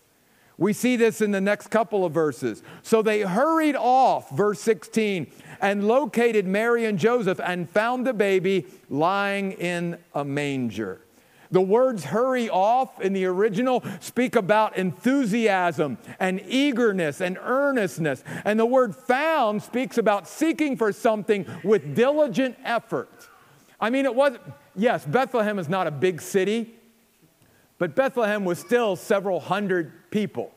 We 0.57 0.73
see 0.73 0.95
this 0.95 1.21
in 1.21 1.31
the 1.31 1.41
next 1.41 1.67
couple 1.67 2.03
of 2.03 2.13
verses. 2.13 2.63
So 2.81 3.03
they 3.03 3.21
hurried 3.21 3.75
off, 3.75 4.31
verse 4.31 4.59
16, 4.61 5.27
and 5.61 5.87
located 5.87 6.47
Mary 6.47 6.85
and 6.85 6.97
Joseph 6.97 7.39
and 7.39 7.69
found 7.69 8.07
the 8.07 8.13
baby 8.13 8.65
lying 8.89 9.51
in 9.51 9.99
a 10.15 10.25
manger. 10.25 10.99
The 11.51 11.61
words 11.61 12.05
hurry 12.05 12.49
off 12.49 12.99
in 13.01 13.13
the 13.13 13.25
original 13.25 13.83
speak 13.99 14.35
about 14.35 14.77
enthusiasm 14.77 15.97
and 16.19 16.41
eagerness 16.47 17.21
and 17.21 17.37
earnestness. 17.41 18.23
And 18.43 18.59
the 18.59 18.65
word 18.65 18.95
found 18.95 19.63
speaks 19.63 19.97
about 19.97 20.27
seeking 20.27 20.75
for 20.75 20.91
something 20.91 21.45
with 21.63 21.95
diligent 21.95 22.57
effort. 22.63 23.09
I 23.79 23.89
mean, 23.89 24.05
it 24.05 24.15
was, 24.15 24.37
yes, 24.75 25.05
Bethlehem 25.05 25.59
is 25.59 25.69
not 25.69 25.87
a 25.87 25.91
big 25.91 26.21
city, 26.21 26.73
but 27.77 27.95
Bethlehem 27.95 28.43
was 28.43 28.59
still 28.59 28.95
several 28.95 29.39
hundred 29.39 30.09
people. 30.11 30.51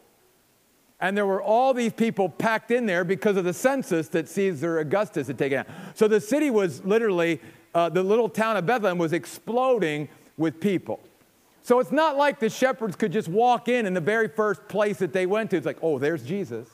And 1.01 1.17
there 1.17 1.27
were 1.27 1.43
all 1.43 1.73
these 1.73 1.93
people 1.93 2.29
packed 2.29 2.71
in 2.71 2.87
there 2.87 3.05
because 3.05 3.37
of 3.37 3.45
the 3.45 3.55
census 3.55 4.09
that 4.09 4.29
Caesar 4.29 4.79
Augustus 4.79 5.29
had 5.29 5.39
taken 5.39 5.61
out. 5.61 5.67
So 5.95 6.09
the 6.09 6.21
city 6.21 6.51
was 6.51 6.85
literally, 6.85 7.41
uh, 7.75 7.89
the 7.89 8.03
little 8.03 8.29
town 8.29 8.57
of 8.57 8.67
Bethlehem 8.67 8.99
was 8.99 9.13
exploding 9.13 10.09
with 10.41 10.59
people. 10.59 10.99
So 11.63 11.79
it's 11.79 11.93
not 11.93 12.17
like 12.17 12.41
the 12.41 12.49
shepherds 12.49 12.97
could 12.97 13.13
just 13.13 13.29
walk 13.29 13.69
in 13.69 13.87
in 13.87 13.95
the 13.95 14.01
very 14.01 14.27
first 14.27 14.67
place 14.67 14.97
that 14.99 15.13
they 15.13 15.27
went 15.27 15.51
to. 15.51 15.57
It's 15.57 15.67
like, 15.67 15.79
oh, 15.83 15.99
there's 15.99 16.23
Jesus. 16.23 16.69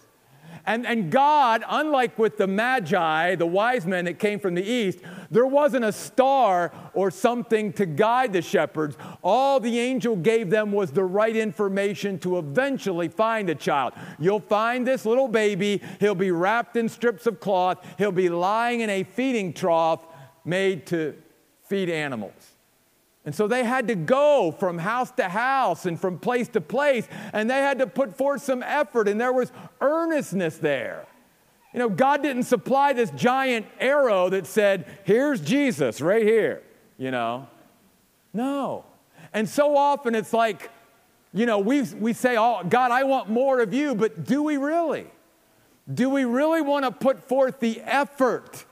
And, 0.64 0.86
and 0.86 1.10
God, 1.10 1.64
unlike 1.68 2.18
with 2.18 2.38
the 2.38 2.46
Magi, 2.46 3.34
the 3.34 3.46
wise 3.46 3.86
men 3.86 4.04
that 4.06 4.18
came 4.18 4.40
from 4.40 4.54
the 4.54 4.64
east, 4.64 5.00
there 5.30 5.46
wasn't 5.46 5.84
a 5.84 5.92
star 5.92 6.72
or 6.94 7.10
something 7.10 7.72
to 7.74 7.86
guide 7.86 8.32
the 8.32 8.42
shepherds. 8.42 8.96
All 9.22 9.60
the 9.60 9.78
angel 9.78 10.16
gave 10.16 10.50
them 10.50 10.72
was 10.72 10.92
the 10.92 11.04
right 11.04 11.36
information 11.36 12.18
to 12.20 12.38
eventually 12.38 13.08
find 13.08 13.48
the 13.48 13.54
child. 13.54 13.92
You'll 14.18 14.40
find 14.40 14.86
this 14.86 15.04
little 15.04 15.28
baby. 15.28 15.82
He'll 16.00 16.14
be 16.14 16.30
wrapped 16.30 16.76
in 16.76 16.88
strips 16.88 17.26
of 17.26 17.38
cloth. 17.38 17.84
He'll 17.98 18.12
be 18.12 18.28
lying 18.28 18.80
in 18.80 18.90
a 18.90 19.02
feeding 19.02 19.52
trough 19.52 20.00
made 20.44 20.86
to 20.86 21.14
feed 21.68 21.90
animals. 21.90 22.55
And 23.26 23.34
so 23.34 23.48
they 23.48 23.64
had 23.64 23.88
to 23.88 23.96
go 23.96 24.52
from 24.52 24.78
house 24.78 25.10
to 25.12 25.28
house 25.28 25.84
and 25.84 26.00
from 26.00 26.18
place 26.18 26.46
to 26.50 26.60
place, 26.60 27.08
and 27.32 27.50
they 27.50 27.58
had 27.58 27.80
to 27.80 27.86
put 27.88 28.16
forth 28.16 28.42
some 28.42 28.62
effort, 28.62 29.08
and 29.08 29.20
there 29.20 29.32
was 29.32 29.50
earnestness 29.80 30.58
there. 30.58 31.04
You 31.74 31.80
know, 31.80 31.88
God 31.88 32.22
didn't 32.22 32.44
supply 32.44 32.92
this 32.92 33.10
giant 33.10 33.66
arrow 33.80 34.30
that 34.30 34.46
said, 34.46 34.86
Here's 35.04 35.40
Jesus 35.40 36.00
right 36.00 36.22
here, 36.22 36.62
you 36.96 37.10
know. 37.10 37.48
No. 38.32 38.84
And 39.32 39.48
so 39.48 39.76
often 39.76 40.14
it's 40.14 40.32
like, 40.32 40.70
you 41.34 41.46
know, 41.46 41.58
we, 41.58 41.82
we 41.82 42.12
say, 42.12 42.36
oh, 42.38 42.62
God, 42.66 42.92
I 42.92 43.04
want 43.04 43.28
more 43.28 43.60
of 43.60 43.74
you, 43.74 43.94
but 43.94 44.24
do 44.24 44.42
we 44.42 44.56
really? 44.56 45.06
Do 45.92 46.08
we 46.08 46.24
really 46.24 46.62
want 46.62 46.84
to 46.84 46.90
put 46.90 47.22
forth 47.22 47.60
the 47.60 47.80
effort 47.82 48.64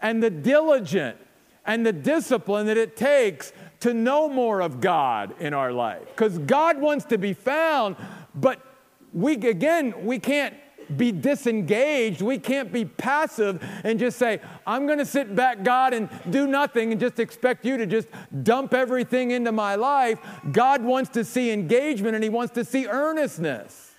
and 0.00 0.22
the 0.22 0.30
diligence 0.30 1.18
and 1.66 1.84
the 1.84 1.92
discipline 1.92 2.66
that 2.66 2.76
it 2.76 2.96
takes 2.96 3.52
to 3.80 3.94
know 3.94 4.28
more 4.28 4.60
of 4.60 4.80
God 4.80 5.34
in 5.40 5.54
our 5.54 5.72
life? 5.72 6.06
Because 6.06 6.38
God 6.38 6.80
wants 6.80 7.04
to 7.06 7.18
be 7.18 7.32
found, 7.32 7.96
but 8.34 8.60
we, 9.12 9.34
again, 9.34 9.94
we 10.04 10.18
can't 10.18 10.54
be 10.94 11.10
disengaged. 11.12 12.22
We 12.22 12.38
can't 12.38 12.72
be 12.72 12.84
passive 12.84 13.62
and 13.82 13.98
just 13.98 14.18
say, 14.18 14.40
I'm 14.66 14.86
going 14.86 14.98
to 14.98 15.06
sit 15.06 15.34
back, 15.34 15.64
God, 15.64 15.92
and 15.94 16.08
do 16.30 16.46
nothing 16.46 16.92
and 16.92 17.00
just 17.00 17.18
expect 17.18 17.64
you 17.64 17.76
to 17.76 17.86
just 17.86 18.08
dump 18.42 18.74
everything 18.74 19.32
into 19.32 19.52
my 19.52 19.74
life. 19.74 20.18
God 20.52 20.82
wants 20.82 21.10
to 21.10 21.24
see 21.24 21.50
engagement 21.50 22.14
and 22.14 22.22
He 22.22 22.30
wants 22.30 22.54
to 22.54 22.64
see 22.64 22.86
earnestness. 22.86 23.94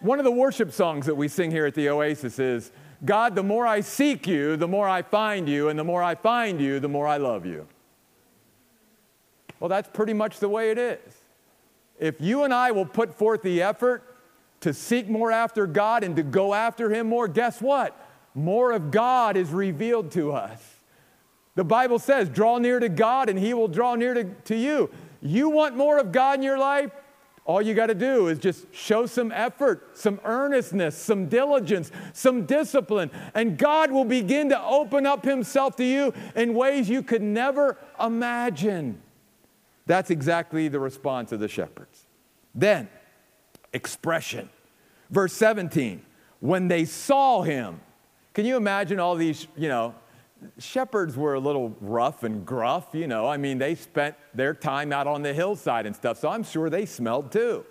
One 0.00 0.18
of 0.18 0.24
the 0.24 0.30
worship 0.30 0.72
songs 0.72 1.06
that 1.06 1.14
we 1.14 1.28
sing 1.28 1.50
here 1.50 1.66
at 1.66 1.74
the 1.74 1.88
Oasis 1.88 2.38
is 2.38 2.72
God, 3.04 3.34
the 3.34 3.42
more 3.42 3.66
I 3.66 3.80
seek 3.80 4.26
you, 4.26 4.56
the 4.56 4.68
more 4.68 4.88
I 4.88 5.02
find 5.02 5.48
you, 5.48 5.68
and 5.68 5.78
the 5.78 5.84
more 5.84 6.02
I 6.02 6.14
find 6.14 6.60
you, 6.60 6.80
the 6.80 6.88
more 6.88 7.06
I 7.06 7.16
love 7.16 7.46
you. 7.46 7.66
Well, 9.60 9.68
that's 9.68 9.88
pretty 9.92 10.14
much 10.14 10.40
the 10.40 10.48
way 10.48 10.70
it 10.70 10.78
is. 10.78 10.98
If 11.98 12.20
you 12.20 12.44
and 12.44 12.52
I 12.52 12.70
will 12.72 12.86
put 12.86 13.14
forth 13.14 13.42
the 13.42 13.62
effort 13.62 14.02
to 14.60 14.72
seek 14.72 15.08
more 15.08 15.30
after 15.30 15.66
God 15.66 16.02
and 16.02 16.16
to 16.16 16.22
go 16.22 16.54
after 16.54 16.90
Him 16.90 17.08
more, 17.08 17.28
guess 17.28 17.60
what? 17.60 17.96
More 18.34 18.72
of 18.72 18.90
God 18.90 19.36
is 19.36 19.50
revealed 19.50 20.10
to 20.12 20.32
us. 20.32 20.76
The 21.56 21.64
Bible 21.64 21.98
says, 21.98 22.28
draw 22.30 22.58
near 22.58 22.80
to 22.80 22.88
God 22.88 23.28
and 23.28 23.38
He 23.38 23.52
will 23.52 23.68
draw 23.68 23.94
near 23.94 24.14
to, 24.14 24.24
to 24.24 24.56
you. 24.56 24.90
You 25.20 25.50
want 25.50 25.76
more 25.76 25.98
of 25.98 26.10
God 26.10 26.38
in 26.38 26.42
your 26.42 26.58
life? 26.58 26.90
All 27.44 27.60
you 27.60 27.74
got 27.74 27.86
to 27.86 27.94
do 27.94 28.28
is 28.28 28.38
just 28.38 28.72
show 28.72 29.06
some 29.06 29.32
effort, 29.32 29.98
some 29.98 30.20
earnestness, 30.24 30.96
some 30.96 31.26
diligence, 31.26 31.90
some 32.12 32.46
discipline, 32.46 33.10
and 33.34 33.58
God 33.58 33.90
will 33.90 34.04
begin 34.04 34.50
to 34.50 34.62
open 34.62 35.04
up 35.04 35.24
Himself 35.24 35.74
to 35.76 35.84
you 35.84 36.14
in 36.36 36.54
ways 36.54 36.88
you 36.88 37.02
could 37.02 37.22
never 37.22 37.76
imagine. 37.98 39.02
That's 39.86 40.10
exactly 40.10 40.68
the 40.68 40.80
response 40.80 41.32
of 41.32 41.40
the 41.40 41.48
shepherds. 41.48 42.06
Then, 42.54 42.88
expression. 43.72 44.50
Verse 45.10 45.32
17, 45.32 46.02
when 46.40 46.68
they 46.68 46.84
saw 46.84 47.42
him, 47.42 47.80
can 48.34 48.44
you 48.44 48.56
imagine 48.56 49.00
all 49.00 49.16
these, 49.16 49.48
you 49.56 49.68
know, 49.68 49.94
shepherds 50.58 51.16
were 51.16 51.34
a 51.34 51.40
little 51.40 51.76
rough 51.80 52.22
and 52.22 52.46
gruff, 52.46 52.88
you 52.92 53.06
know. 53.06 53.26
I 53.26 53.36
mean, 53.36 53.58
they 53.58 53.74
spent 53.74 54.14
their 54.34 54.54
time 54.54 54.92
out 54.92 55.06
on 55.06 55.22
the 55.22 55.34
hillside 55.34 55.86
and 55.86 55.94
stuff, 55.94 56.18
so 56.18 56.28
I'm 56.28 56.44
sure 56.44 56.70
they 56.70 56.86
smelled 56.86 57.32
too. 57.32 57.64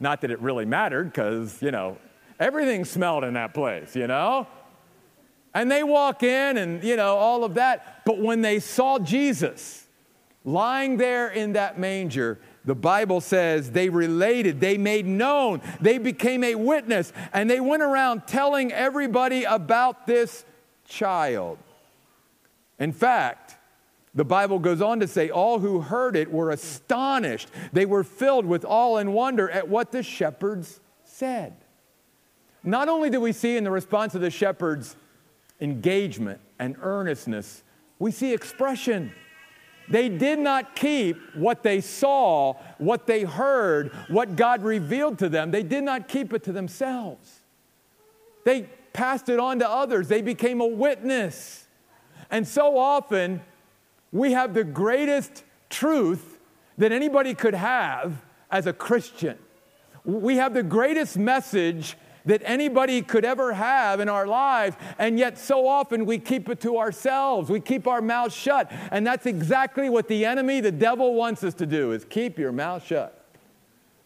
Not 0.00 0.20
that 0.22 0.30
it 0.30 0.40
really 0.40 0.64
mattered, 0.64 1.12
because, 1.12 1.60
you 1.60 1.70
know, 1.70 1.98
everything 2.40 2.84
smelled 2.84 3.24
in 3.24 3.34
that 3.34 3.54
place, 3.54 3.94
you 3.94 4.06
know? 4.06 4.46
And 5.54 5.70
they 5.70 5.82
walk 5.82 6.22
in 6.22 6.56
and, 6.56 6.82
you 6.82 6.96
know, 6.96 7.16
all 7.16 7.44
of 7.44 7.54
that. 7.54 8.02
But 8.06 8.18
when 8.18 8.40
they 8.40 8.58
saw 8.58 8.98
Jesus 8.98 9.81
lying 10.44 10.96
there 10.96 11.28
in 11.28 11.52
that 11.52 11.78
manger, 11.78 12.38
the 12.64 12.74
Bible 12.74 13.20
says 13.20 13.70
they 13.70 13.88
related, 13.88 14.60
they 14.60 14.78
made 14.78 15.06
known, 15.06 15.60
they 15.80 15.98
became 15.98 16.44
a 16.44 16.54
witness, 16.54 17.12
and 17.32 17.50
they 17.50 17.60
went 17.60 17.82
around 17.82 18.26
telling 18.26 18.72
everybody 18.72 19.44
about 19.44 20.06
this 20.06 20.44
child. 20.86 21.58
In 22.78 22.92
fact, 22.92 23.56
the 24.14 24.24
Bible 24.24 24.58
goes 24.58 24.82
on 24.82 25.00
to 25.00 25.08
say, 25.08 25.30
all 25.30 25.58
who 25.58 25.80
heard 25.80 26.16
it 26.16 26.30
were 26.30 26.50
astonished. 26.50 27.48
They 27.72 27.86
were 27.86 28.04
filled 28.04 28.44
with 28.44 28.64
awe 28.64 28.96
and 28.96 29.14
wonder 29.14 29.48
at 29.48 29.68
what 29.68 29.90
the 29.90 30.02
shepherds 30.02 30.80
said. 31.04 31.54
Not 32.62 32.88
only 32.88 33.08
do 33.08 33.20
we 33.20 33.32
see 33.32 33.56
in 33.56 33.64
the 33.64 33.70
response 33.70 34.14
of 34.14 34.20
the 34.20 34.30
shepherds 34.30 34.96
engagement 35.60 36.40
and 36.58 36.76
earnestness, 36.82 37.62
we 37.98 38.10
see 38.10 38.34
expression. 38.34 39.12
They 39.88 40.08
did 40.08 40.38
not 40.38 40.74
keep 40.74 41.16
what 41.34 41.62
they 41.62 41.80
saw, 41.80 42.54
what 42.78 43.06
they 43.06 43.22
heard, 43.22 43.92
what 44.08 44.36
God 44.36 44.62
revealed 44.62 45.18
to 45.18 45.28
them. 45.28 45.50
They 45.50 45.62
did 45.62 45.84
not 45.84 46.08
keep 46.08 46.32
it 46.32 46.42
to 46.44 46.52
themselves. 46.52 47.40
They 48.44 48.68
passed 48.92 49.28
it 49.28 49.38
on 49.38 49.58
to 49.60 49.68
others. 49.68 50.08
They 50.08 50.22
became 50.22 50.60
a 50.60 50.66
witness. 50.66 51.66
And 52.30 52.46
so 52.46 52.78
often, 52.78 53.42
we 54.12 54.32
have 54.32 54.54
the 54.54 54.64
greatest 54.64 55.44
truth 55.70 56.38
that 56.78 56.92
anybody 56.92 57.34
could 57.34 57.54
have 57.54 58.24
as 58.50 58.66
a 58.66 58.72
Christian. 58.72 59.38
We 60.04 60.36
have 60.36 60.54
the 60.54 60.62
greatest 60.62 61.16
message 61.16 61.96
that 62.24 62.42
anybody 62.44 63.02
could 63.02 63.24
ever 63.24 63.52
have 63.52 64.00
in 64.00 64.08
our 64.08 64.26
lives, 64.26 64.76
and 64.98 65.18
yet 65.18 65.38
so 65.38 65.66
often 65.66 66.06
we 66.06 66.18
keep 66.18 66.48
it 66.48 66.60
to 66.60 66.78
ourselves. 66.78 67.50
We 67.50 67.60
keep 67.60 67.86
our 67.86 68.00
mouths 68.00 68.34
shut, 68.34 68.70
and 68.90 69.06
that's 69.06 69.26
exactly 69.26 69.90
what 69.90 70.08
the 70.08 70.24
enemy, 70.24 70.60
the 70.60 70.72
devil, 70.72 71.14
wants 71.14 71.42
us 71.44 71.54
to 71.54 71.66
do: 71.66 71.92
is 71.92 72.04
keep 72.04 72.38
your 72.38 72.52
mouth 72.52 72.86
shut. 72.86 73.18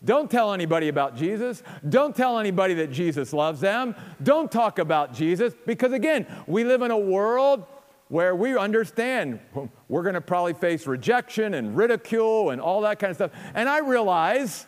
Don't 0.05 0.31
tell 0.31 0.53
anybody 0.53 0.89
about 0.89 1.17
Jesus. 1.17 1.63
Don't 1.89 2.15
tell 2.15 2.39
anybody 2.39 2.75
that 2.75 2.93
Jesus 2.93 3.33
loves 3.33 3.61
them. 3.61 3.95
Don't 4.23 4.53
talk 4.53 4.79
about 4.79 5.15
Jesus 5.15 5.55
because, 5.65 5.93
again, 5.93 6.27
we 6.47 6.65
live 6.65 6.83
in 6.83 6.91
a 6.91 6.99
world 6.99 7.65
where 8.09 8.37
we 8.37 8.57
understand 8.57 9.41
we're 9.89 10.03
going 10.03 10.15
to 10.15 10.21
probably 10.21 10.55
face 10.55 10.87
rejection 10.87 11.55
and 11.55 11.77
ridicule 11.77 12.51
and 12.51 12.61
all 12.61 12.83
that 12.83 12.99
kind 12.99 13.11
of 13.11 13.17
stuff. 13.17 13.33
And 13.55 13.69
I 13.69 13.79
realize 13.79 14.67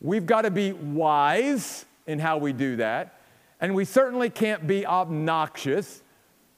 we've 0.00 0.26
got 0.26 0.42
to 0.42 0.50
be 0.50 0.72
wise 0.72 1.86
in 2.06 2.18
how 2.18 2.38
we 2.38 2.52
do 2.52 2.76
that. 2.76 3.20
And 3.60 3.74
we 3.74 3.84
certainly 3.84 4.30
can't 4.30 4.66
be 4.66 4.86
obnoxious. 4.86 6.02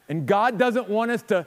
And 0.08 0.26
God 0.26 0.58
doesn't 0.58 0.88
want 0.88 1.10
us 1.10 1.22
to 1.24 1.46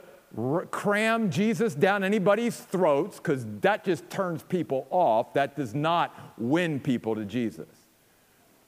cram 0.70 1.30
Jesus 1.30 1.74
down 1.74 2.04
anybody's 2.04 2.56
throats 2.56 3.16
because 3.16 3.46
that 3.60 3.84
just 3.84 4.08
turns 4.10 4.42
people 4.42 4.86
off. 4.90 5.32
That 5.34 5.56
does 5.56 5.74
not 5.74 6.14
win 6.36 6.80
people 6.80 7.14
to 7.14 7.24
Jesus. 7.24 7.85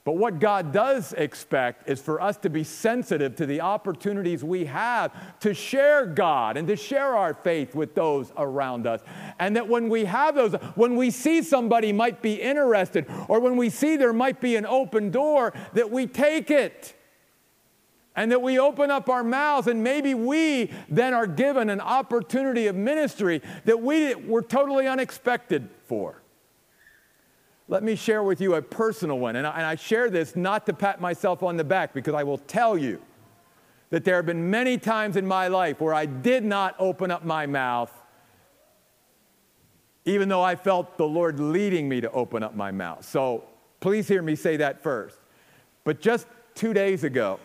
But 0.09 0.17
what 0.17 0.39
God 0.39 0.73
does 0.73 1.13
expect 1.13 1.87
is 1.87 2.01
for 2.01 2.19
us 2.19 2.35
to 2.37 2.49
be 2.49 2.63
sensitive 2.63 3.35
to 3.35 3.45
the 3.45 3.61
opportunities 3.61 4.43
we 4.43 4.65
have 4.65 5.11
to 5.41 5.53
share 5.53 6.07
God 6.07 6.57
and 6.57 6.67
to 6.67 6.75
share 6.75 7.15
our 7.15 7.35
faith 7.35 7.75
with 7.75 7.93
those 7.93 8.33
around 8.35 8.87
us. 8.87 9.01
And 9.37 9.55
that 9.55 9.67
when 9.67 9.87
we 9.87 10.05
have 10.05 10.33
those, 10.33 10.53
when 10.73 10.95
we 10.95 11.11
see 11.11 11.43
somebody 11.43 11.93
might 11.93 12.23
be 12.23 12.41
interested, 12.41 13.05
or 13.27 13.39
when 13.39 13.55
we 13.55 13.69
see 13.69 13.97
there 13.97 14.11
might 14.11 14.41
be 14.41 14.55
an 14.55 14.65
open 14.65 15.11
door, 15.11 15.53
that 15.73 15.91
we 15.91 16.07
take 16.07 16.49
it. 16.49 16.95
And 18.15 18.31
that 18.31 18.41
we 18.41 18.57
open 18.57 18.89
up 18.89 19.09
our 19.09 19.23
mouths, 19.23 19.67
and 19.67 19.83
maybe 19.83 20.15
we 20.15 20.71
then 20.89 21.13
are 21.13 21.27
given 21.27 21.69
an 21.69 21.81
opportunity 21.81 22.65
of 22.65 22.75
ministry 22.75 23.43
that 23.65 23.79
we 23.79 24.15
were 24.15 24.41
totally 24.41 24.87
unexpected 24.87 25.69
for. 25.85 26.23
Let 27.69 27.83
me 27.83 27.95
share 27.95 28.23
with 28.23 28.41
you 28.41 28.55
a 28.55 28.63
personal 28.63 29.19
one. 29.19 29.35
And 29.35 29.45
I, 29.45 29.51
and 29.51 29.63
I 29.63 29.75
share 29.75 30.09
this 30.09 30.35
not 30.35 30.65
to 30.65 30.73
pat 30.73 30.99
myself 30.99 31.43
on 31.43 31.55
the 31.55 31.63
back 31.63 31.93
because 31.93 32.15
I 32.15 32.23
will 32.23 32.39
tell 32.39 32.75
you 32.75 32.99
that 33.91 34.03
there 34.03 34.15
have 34.15 34.25
been 34.25 34.49
many 34.49 34.79
times 34.79 35.15
in 35.15 35.27
my 35.27 35.47
life 35.47 35.79
where 35.79 35.93
I 35.93 36.07
did 36.07 36.43
not 36.43 36.75
open 36.79 37.11
up 37.11 37.23
my 37.23 37.45
mouth, 37.45 37.91
even 40.05 40.29
though 40.29 40.41
I 40.41 40.55
felt 40.55 40.97
the 40.97 41.07
Lord 41.07 41.39
leading 41.39 41.87
me 41.87 42.01
to 42.01 42.11
open 42.11 42.41
up 42.41 42.55
my 42.55 42.71
mouth. 42.71 43.05
So 43.05 43.43
please 43.81 44.07
hear 44.07 44.23
me 44.23 44.35
say 44.35 44.57
that 44.57 44.81
first. 44.81 45.19
But 45.83 46.01
just 46.01 46.25
two 46.55 46.73
days 46.73 47.03
ago, 47.03 47.39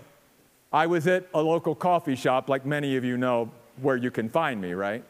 I 0.72 0.86
was 0.86 1.06
at 1.06 1.28
a 1.34 1.42
local 1.42 1.74
coffee 1.74 2.16
shop, 2.16 2.48
like 2.48 2.64
many 2.64 2.96
of 2.96 3.04
you 3.04 3.18
know 3.18 3.50
where 3.82 3.96
you 3.96 4.10
can 4.10 4.30
find 4.30 4.58
me, 4.58 4.72
right? 4.72 5.04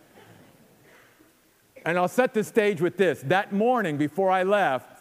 And 1.86 1.98
I'll 1.98 2.08
set 2.08 2.34
the 2.34 2.42
stage 2.42 2.80
with 2.80 2.96
this. 2.96 3.20
That 3.22 3.52
morning 3.52 3.96
before 3.96 4.30
I 4.30 4.42
left, 4.42 4.93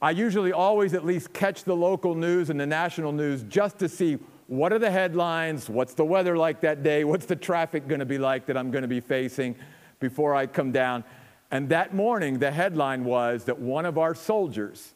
I 0.00 0.10
usually 0.10 0.52
always 0.52 0.92
at 0.94 1.04
least 1.06 1.32
catch 1.32 1.64
the 1.64 1.74
local 1.74 2.14
news 2.14 2.50
and 2.50 2.60
the 2.60 2.66
national 2.66 3.12
news 3.12 3.42
just 3.44 3.78
to 3.78 3.88
see 3.88 4.18
what 4.46 4.72
are 4.72 4.78
the 4.78 4.90
headlines, 4.90 5.68
what's 5.68 5.94
the 5.94 6.04
weather 6.04 6.36
like 6.36 6.60
that 6.60 6.82
day, 6.82 7.04
what's 7.04 7.26
the 7.26 7.36
traffic 7.36 7.88
going 7.88 8.00
to 8.00 8.06
be 8.06 8.18
like 8.18 8.46
that 8.46 8.56
I'm 8.56 8.70
going 8.70 8.82
to 8.82 8.88
be 8.88 9.00
facing 9.00 9.56
before 9.98 10.34
I 10.34 10.46
come 10.46 10.70
down. 10.70 11.02
And 11.50 11.68
that 11.70 11.94
morning, 11.94 12.38
the 12.38 12.50
headline 12.50 13.04
was 13.04 13.44
that 13.44 13.58
one 13.58 13.86
of 13.86 13.98
our 13.98 14.14
soldiers 14.14 14.94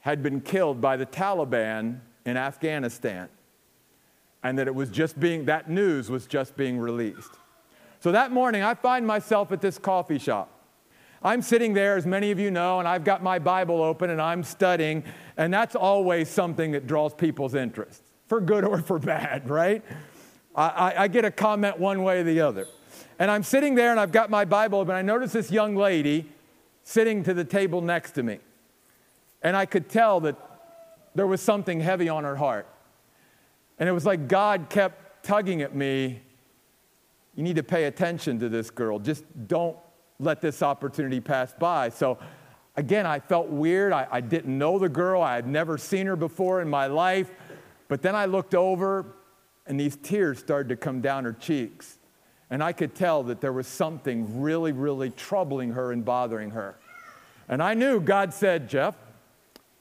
had 0.00 0.22
been 0.22 0.40
killed 0.40 0.80
by 0.80 0.96
the 0.96 1.06
Taliban 1.06 2.00
in 2.24 2.36
Afghanistan. 2.36 3.28
And 4.42 4.58
that 4.58 4.66
it 4.66 4.74
was 4.74 4.90
just 4.90 5.20
being, 5.20 5.44
that 5.44 5.70
news 5.70 6.10
was 6.10 6.26
just 6.26 6.56
being 6.56 6.78
released. 6.78 7.30
So 8.00 8.10
that 8.10 8.32
morning, 8.32 8.62
I 8.62 8.74
find 8.74 9.06
myself 9.06 9.52
at 9.52 9.60
this 9.60 9.78
coffee 9.78 10.18
shop. 10.18 10.51
I'm 11.24 11.40
sitting 11.40 11.72
there, 11.72 11.96
as 11.96 12.04
many 12.04 12.32
of 12.32 12.40
you 12.40 12.50
know, 12.50 12.80
and 12.80 12.88
I've 12.88 13.04
got 13.04 13.22
my 13.22 13.38
Bible 13.38 13.82
open 13.82 14.10
and 14.10 14.20
I'm 14.20 14.42
studying, 14.42 15.04
and 15.36 15.54
that's 15.54 15.76
always 15.76 16.28
something 16.28 16.72
that 16.72 16.86
draws 16.86 17.14
people's 17.14 17.54
interest, 17.54 18.02
for 18.26 18.40
good 18.40 18.64
or 18.64 18.80
for 18.82 18.98
bad, 18.98 19.48
right? 19.48 19.84
I, 20.54 20.94
I, 20.98 21.08
get 21.08 21.24
a 21.24 21.30
comment 21.30 21.78
one 21.78 22.02
way 22.02 22.20
or 22.20 22.24
the 22.24 22.40
other. 22.40 22.66
And 23.18 23.30
I'm 23.30 23.42
sitting 23.42 23.74
there 23.74 23.90
and 23.90 23.98
I've 23.98 24.12
got 24.12 24.28
my 24.28 24.44
Bible 24.44 24.80
open. 24.80 24.94
I 24.94 25.00
notice 25.00 25.32
this 25.32 25.50
young 25.50 25.76
lady 25.76 26.28
sitting 26.82 27.22
to 27.24 27.32
the 27.32 27.44
table 27.44 27.80
next 27.80 28.12
to 28.12 28.22
me. 28.22 28.38
And 29.42 29.56
I 29.56 29.64
could 29.64 29.88
tell 29.88 30.20
that 30.20 30.36
there 31.14 31.26
was 31.26 31.40
something 31.40 31.80
heavy 31.80 32.08
on 32.08 32.24
her 32.24 32.36
heart. 32.36 32.66
And 33.78 33.88
it 33.88 33.92
was 33.92 34.04
like 34.04 34.28
God 34.28 34.66
kept 34.68 35.24
tugging 35.24 35.62
at 35.62 35.74
me. 35.74 36.20
You 37.34 37.42
need 37.42 37.56
to 37.56 37.62
pay 37.62 37.84
attention 37.84 38.38
to 38.40 38.48
this 38.48 38.70
girl. 38.70 38.98
Just 38.98 39.24
don't 39.46 39.76
let 40.22 40.40
this 40.40 40.62
opportunity 40.62 41.20
pass 41.20 41.52
by. 41.52 41.88
So, 41.88 42.18
again, 42.76 43.06
I 43.06 43.18
felt 43.18 43.48
weird. 43.48 43.92
I, 43.92 44.06
I 44.10 44.20
didn't 44.20 44.56
know 44.56 44.78
the 44.78 44.88
girl, 44.88 45.22
I 45.22 45.34
had 45.34 45.46
never 45.46 45.76
seen 45.76 46.06
her 46.06 46.16
before 46.16 46.62
in 46.62 46.68
my 46.68 46.86
life. 46.86 47.30
But 47.88 48.00
then 48.02 48.14
I 48.14 48.24
looked 48.24 48.54
over, 48.54 49.04
and 49.66 49.78
these 49.78 49.96
tears 49.96 50.38
started 50.38 50.68
to 50.70 50.76
come 50.76 51.00
down 51.00 51.24
her 51.24 51.32
cheeks. 51.32 51.98
And 52.48 52.62
I 52.62 52.72
could 52.72 52.94
tell 52.94 53.22
that 53.24 53.40
there 53.40 53.52
was 53.52 53.66
something 53.66 54.40
really, 54.40 54.72
really 54.72 55.10
troubling 55.10 55.72
her 55.72 55.92
and 55.92 56.04
bothering 56.04 56.50
her. 56.50 56.76
And 57.48 57.62
I 57.62 57.74
knew 57.74 58.00
God 58.00 58.32
said, 58.32 58.68
Jeff, 58.68 58.94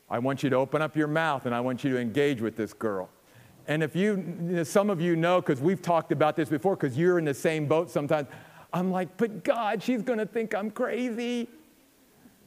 I 0.10 0.20
want 0.20 0.44
you 0.44 0.50
to 0.50 0.56
open 0.58 0.82
up 0.82 0.96
your 0.96 1.08
mouth 1.08 1.46
and 1.46 1.56
I 1.56 1.62
want 1.62 1.84
you 1.84 1.92
to 1.94 2.00
engage 2.00 2.42
with 2.42 2.58
this 2.58 2.74
girl. 2.74 3.10
And 3.68 3.84
if 3.84 3.96
you, 3.96 4.36
you 4.44 4.66
some 4.66 4.90
of 4.90 5.00
you 5.00 5.16
know, 5.16 5.40
because 5.40 5.62
we've 5.62 5.82
talked 5.82 6.12
about 6.12 6.36
this 6.36 6.50
before, 6.50 6.76
because 6.76 6.98
you're 6.98 7.20
in 7.20 7.26
the 7.26 7.34
same 7.34 7.68
boat 7.68 7.90
sometimes, 7.90 8.28
I'm 8.74 8.92
like, 8.92 9.18
but 9.18 9.44
God, 9.44 9.84
she's 9.84 10.02
going 10.02 10.20
to 10.20 10.26
think 10.26 10.56
I'm 10.56 10.72
crazy. 10.72 11.48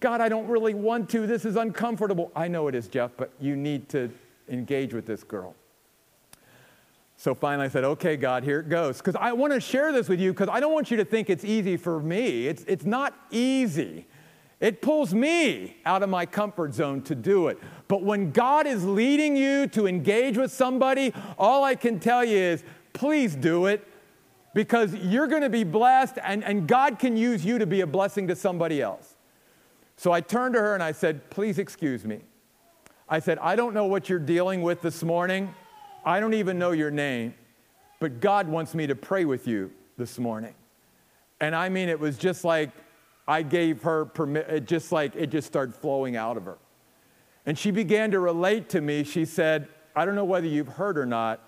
God, 0.01 0.21
I 0.21 0.29
don't 0.29 0.47
really 0.47 0.75
want 0.75 1.09
to. 1.11 1.27
This 1.27 1.45
is 1.45 1.57
uncomfortable. 1.57 2.31
I 2.35 2.49
know 2.49 2.69
it 2.69 2.75
is, 2.75 2.89
Jeff, 2.89 3.13
but 3.17 3.31
you 3.41 3.57
need 3.57 3.89
to 3.91 4.11
engage 4.49 4.93
with 4.93 5.07
this 5.07 5.23
girl. 5.23 5.55
So 7.17 7.35
finally 7.35 7.67
I 7.67 7.69
said, 7.69 7.85
okay, 7.85 8.17
God, 8.17 8.43
here 8.43 8.61
it 8.61 8.69
goes. 8.69 8.99
Because 8.99 9.17
I 9.17 9.33
want 9.33 9.53
to 9.53 9.61
share 9.61 9.93
this 9.93 10.09
with 10.09 10.21
you 10.21 10.33
because 10.33 10.49
I 10.49 10.61
don't 10.61 10.73
want 10.73 10.91
you 10.91 10.97
to 10.99 11.05
think 11.05 11.31
it's 11.31 11.45
easy 11.45 11.77
for 11.77 12.01
me. 12.01 12.49
It's, 12.49 12.65
it's 12.67 12.85
not 12.85 13.15
easy. 13.31 14.07
It 14.61 14.83
pulls 14.83 15.15
me 15.15 15.77
out 15.85 16.03
of 16.03 16.09
my 16.09 16.27
comfort 16.27 16.75
zone 16.75 17.03
to 17.03 17.15
do 17.15 17.49
it. 17.49 17.59
But 17.89 18.03
when 18.03 18.31
God 18.31 18.67
is 18.67 18.85
leading 18.85 19.37
you 19.37 19.67
to 19.69 19.87
engage 19.87 20.37
with 20.37 20.53
somebody, 20.53 21.13
all 21.39 21.65
I 21.65 21.75
can 21.75 22.01
tell 22.01 22.25
you 22.25 22.37
is 22.37 22.65
please 22.93 23.37
do 23.37 23.67
it 23.67 23.87
because 24.55 24.95
you're 24.95 25.27
going 25.27 25.43
to 25.43 25.51
be 25.51 25.65
blessed 25.65 26.19
and, 26.23 26.45
and 26.45 26.67
God 26.67 26.99
can 26.99 27.17
use 27.17 27.45
you 27.45 27.59
to 27.59 27.67
be 27.67 27.81
a 27.83 27.87
blessing 27.87 28.29
to 28.29 28.37
somebody 28.37 28.81
else. 28.81 29.17
So 29.97 30.13
I 30.13 30.21
turned 30.21 30.55
to 30.55 30.61
her 30.61 30.75
and 30.75 30.83
I 30.83 30.93
said, 30.93 31.29
Please 31.31 31.59
excuse 31.59 32.05
me. 32.05 32.21
I 33.09 33.19
said, 33.19 33.39
I 33.39 33.57
don't 33.57 33.75
know 33.75 33.85
what 33.85 34.09
you're 34.09 34.19
dealing 34.19 34.63
with 34.63 34.81
this 34.81 35.03
morning. 35.03 35.55
I 36.05 36.21
don't 36.21 36.35
even 36.35 36.59
know 36.59 36.71
your 36.71 36.91
name, 36.91 37.35
but 38.01 38.21
God 38.21 38.49
wants 38.49 38.75
me 38.75 38.87
to 38.87 38.95
pray 38.95 39.25
with 39.25 39.47
you 39.47 39.71
this 39.97 40.19
morning. 40.19 40.55
And 41.41 41.55
I 41.55 41.69
mean, 41.69 41.89
it 41.89 41.99
was 41.99 42.17
just 42.17 42.45
like 42.45 42.71
I 43.27 43.43
gave 43.43 43.83
her 43.83 44.05
permit, 44.07 44.49
it 44.49 44.67
just 44.67 44.93
like 44.93 45.15
it 45.17 45.29
just 45.29 45.47
started 45.47 45.75
flowing 45.75 46.17
out 46.17 46.37
of 46.37 46.45
her. 46.45 46.59
And 47.47 47.59
she 47.59 47.71
began 47.71 48.11
to 48.13 48.21
relate 48.21 48.69
to 48.71 48.81
me. 48.81 49.05
She 49.05 49.25
said, 49.25 49.69
I 49.95 50.05
don't 50.05 50.15
know 50.15 50.25
whether 50.25 50.47
you've 50.47 50.69
heard 50.69 50.97
or 50.97 51.07
not, 51.07 51.41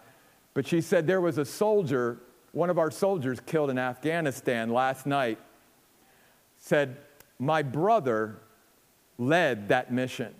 but 0.54 0.66
she 0.66 0.80
said 0.80 1.06
there 1.06 1.20
was 1.20 1.38
a 1.38 1.44
soldier, 1.44 2.18
one 2.56 2.70
of 2.70 2.78
our 2.78 2.90
soldiers 2.90 3.38
killed 3.44 3.68
in 3.68 3.78
Afghanistan 3.78 4.70
last 4.70 5.04
night, 5.04 5.38
said, 6.56 6.96
My 7.38 7.60
brother 7.62 8.38
led 9.18 9.68
that 9.68 9.92
mission. 9.92 10.34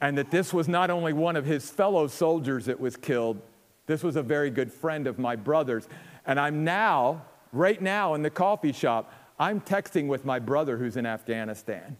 And 0.00 0.16
that 0.16 0.30
this 0.30 0.54
was 0.54 0.66
not 0.66 0.88
only 0.88 1.12
one 1.12 1.36
of 1.36 1.44
his 1.44 1.68
fellow 1.68 2.06
soldiers 2.06 2.64
that 2.64 2.80
was 2.80 2.96
killed, 2.96 3.38
this 3.84 4.02
was 4.02 4.16
a 4.16 4.22
very 4.22 4.48
good 4.48 4.72
friend 4.72 5.06
of 5.06 5.18
my 5.18 5.36
brother's. 5.36 5.88
And 6.24 6.40
I'm 6.40 6.64
now, 6.64 7.26
right 7.52 7.82
now 7.82 8.14
in 8.14 8.22
the 8.22 8.30
coffee 8.30 8.72
shop, 8.72 9.12
I'm 9.38 9.60
texting 9.60 10.06
with 10.06 10.24
my 10.24 10.38
brother 10.38 10.78
who's 10.78 10.96
in 10.96 11.04
Afghanistan. 11.04 11.98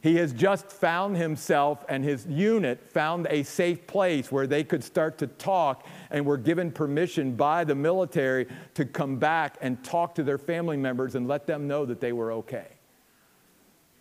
He 0.00 0.16
has 0.16 0.32
just 0.32 0.70
found 0.70 1.16
himself 1.16 1.84
and 1.88 2.04
his 2.04 2.24
unit 2.26 2.88
found 2.88 3.26
a 3.30 3.42
safe 3.42 3.86
place 3.86 4.30
where 4.30 4.46
they 4.46 4.62
could 4.62 4.84
start 4.84 5.18
to 5.18 5.26
talk 5.26 5.84
and 6.10 6.24
were 6.24 6.36
given 6.36 6.70
permission 6.70 7.34
by 7.34 7.64
the 7.64 7.74
military 7.74 8.46
to 8.74 8.84
come 8.84 9.16
back 9.16 9.56
and 9.60 9.82
talk 9.82 10.14
to 10.14 10.22
their 10.22 10.38
family 10.38 10.76
members 10.76 11.16
and 11.16 11.26
let 11.26 11.46
them 11.46 11.66
know 11.66 11.84
that 11.84 12.00
they 12.00 12.12
were 12.12 12.30
okay. 12.32 12.68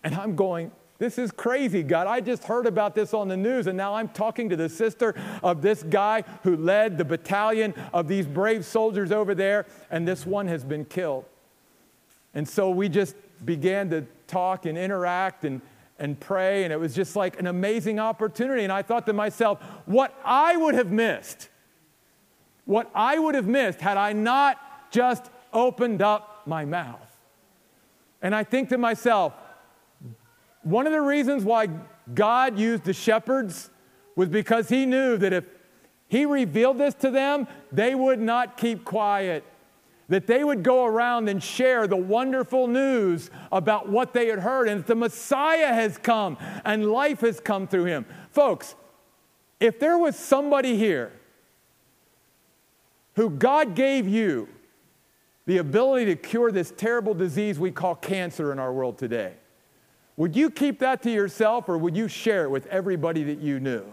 And 0.03 0.13
I'm 0.13 0.35
going, 0.35 0.71
this 0.99 1.17
is 1.17 1.31
crazy, 1.31 1.81
God. 1.81 2.05
I 2.05 2.21
just 2.21 2.43
heard 2.43 2.67
about 2.67 2.93
this 2.93 3.13
on 3.13 3.27
the 3.27 3.37
news, 3.37 3.67
and 3.67 3.75
now 3.75 3.95
I'm 3.95 4.07
talking 4.09 4.49
to 4.49 4.55
the 4.55 4.69
sister 4.69 5.15
of 5.43 5.61
this 5.61 5.83
guy 5.83 6.23
who 6.43 6.57
led 6.57 6.97
the 6.97 7.05
battalion 7.05 7.73
of 7.93 8.07
these 8.07 8.25
brave 8.25 8.65
soldiers 8.65 9.11
over 9.11 9.35
there, 9.35 9.65
and 9.91 10.07
this 10.07 10.25
one 10.25 10.47
has 10.47 10.63
been 10.63 10.85
killed. 10.85 11.25
And 12.33 12.47
so 12.47 12.69
we 12.69 12.87
just 12.87 13.15
began 13.45 13.89
to 13.89 14.05
talk 14.27 14.65
and 14.65 14.77
interact 14.77 15.43
and, 15.45 15.61
and 15.99 16.19
pray, 16.19 16.63
and 16.63 16.71
it 16.71 16.79
was 16.79 16.93
just 16.93 17.15
like 17.15 17.39
an 17.39 17.47
amazing 17.47 17.99
opportunity. 17.99 18.63
And 18.63 18.71
I 18.71 18.81
thought 18.81 19.05
to 19.07 19.13
myself, 19.13 19.59
what 19.85 20.13
I 20.23 20.55
would 20.55 20.75
have 20.75 20.91
missed, 20.91 21.49
what 22.65 22.89
I 22.93 23.17
would 23.17 23.35
have 23.35 23.47
missed 23.47 23.81
had 23.81 23.97
I 23.97 24.13
not 24.13 24.57
just 24.91 25.29
opened 25.53 26.01
up 26.01 26.43
my 26.45 26.65
mouth. 26.65 27.17
And 28.21 28.35
I 28.35 28.43
think 28.43 28.69
to 28.69 28.77
myself, 28.77 29.33
one 30.63 30.85
of 30.85 30.91
the 30.91 31.01
reasons 31.01 31.43
why 31.43 31.69
God 32.13 32.59
used 32.59 32.83
the 32.83 32.93
shepherds 32.93 33.69
was 34.15 34.29
because 34.29 34.69
he 34.69 34.85
knew 34.85 35.17
that 35.17 35.33
if 35.33 35.45
he 36.07 36.25
revealed 36.25 36.77
this 36.77 36.93
to 36.95 37.11
them, 37.11 37.47
they 37.71 37.95
would 37.95 38.19
not 38.19 38.57
keep 38.57 38.83
quiet 38.83 39.43
that 40.09 40.27
they 40.27 40.43
would 40.43 40.63
go 40.63 40.85
around 40.85 41.27
and 41.27 41.43
share 41.43 41.85
the 41.85 41.97
wonderful 41.97 42.67
news 42.67 43.29
about 43.51 43.89
what 43.89 44.13
they 44.13 44.27
had 44.27 44.39
heard 44.39 44.69
and 44.69 44.79
that 44.79 44.87
the 44.87 44.95
Messiah 44.95 45.73
has 45.73 45.97
come 45.97 46.37
and 46.63 46.89
life 46.89 47.21
has 47.21 47.39
come 47.39 47.67
through 47.67 47.85
him. 47.85 48.05
Folks, 48.31 48.75
if 49.59 49.79
there 49.79 49.97
was 49.97 50.15
somebody 50.15 50.77
here 50.77 51.11
who 53.15 53.29
God 53.29 53.75
gave 53.75 54.07
you 54.07 54.47
the 55.45 55.57
ability 55.57 56.05
to 56.05 56.15
cure 56.15 56.51
this 56.51 56.71
terrible 56.75 57.13
disease 57.13 57.59
we 57.59 57.71
call 57.71 57.95
cancer 57.95 58.51
in 58.51 58.59
our 58.59 58.71
world 58.71 58.97
today, 58.97 59.33
would 60.15 60.35
you 60.35 60.49
keep 60.49 60.79
that 60.79 61.03
to 61.03 61.11
yourself 61.11 61.67
or 61.67 61.77
would 61.77 61.97
you 61.97 62.07
share 62.07 62.45
it 62.45 62.49
with 62.49 62.65
everybody 62.67 63.23
that 63.23 63.39
you 63.39 63.59
knew? 63.59 63.83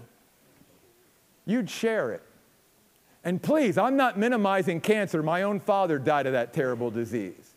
You'd 1.45 1.69
share 1.69 2.13
it. 2.13 2.23
And 3.25 3.43
please, 3.43 3.79
I'm 3.79 3.97
not 3.97 4.19
minimizing 4.19 4.81
cancer. 4.81 5.23
My 5.23 5.43
own 5.43 5.59
father 5.61 5.99
died 5.99 6.27
of 6.27 6.33
that 6.35 6.53
terrible 6.53 6.91
disease. 6.91 7.55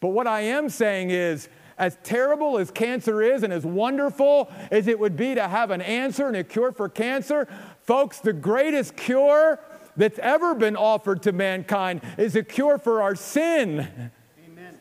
But 0.00 0.08
what 0.08 0.26
I 0.26 0.40
am 0.42 0.68
saying 0.68 1.10
is, 1.10 1.48
as 1.78 1.96
terrible 2.02 2.58
as 2.58 2.70
cancer 2.70 3.22
is 3.22 3.42
and 3.42 3.52
as 3.52 3.64
wonderful 3.64 4.50
as 4.70 4.86
it 4.86 4.98
would 4.98 5.16
be 5.16 5.34
to 5.34 5.48
have 5.48 5.70
an 5.70 5.80
answer 5.80 6.28
and 6.28 6.36
a 6.36 6.44
cure 6.44 6.72
for 6.72 6.88
cancer, 6.88 7.48
folks, 7.82 8.20
the 8.20 8.32
greatest 8.32 8.96
cure 8.96 9.58
that's 9.96 10.18
ever 10.20 10.54
been 10.54 10.76
offered 10.76 11.22
to 11.22 11.32
mankind 11.32 12.00
is 12.18 12.36
a 12.36 12.42
cure 12.42 12.78
for 12.78 13.02
our 13.02 13.14
sin. 13.14 14.10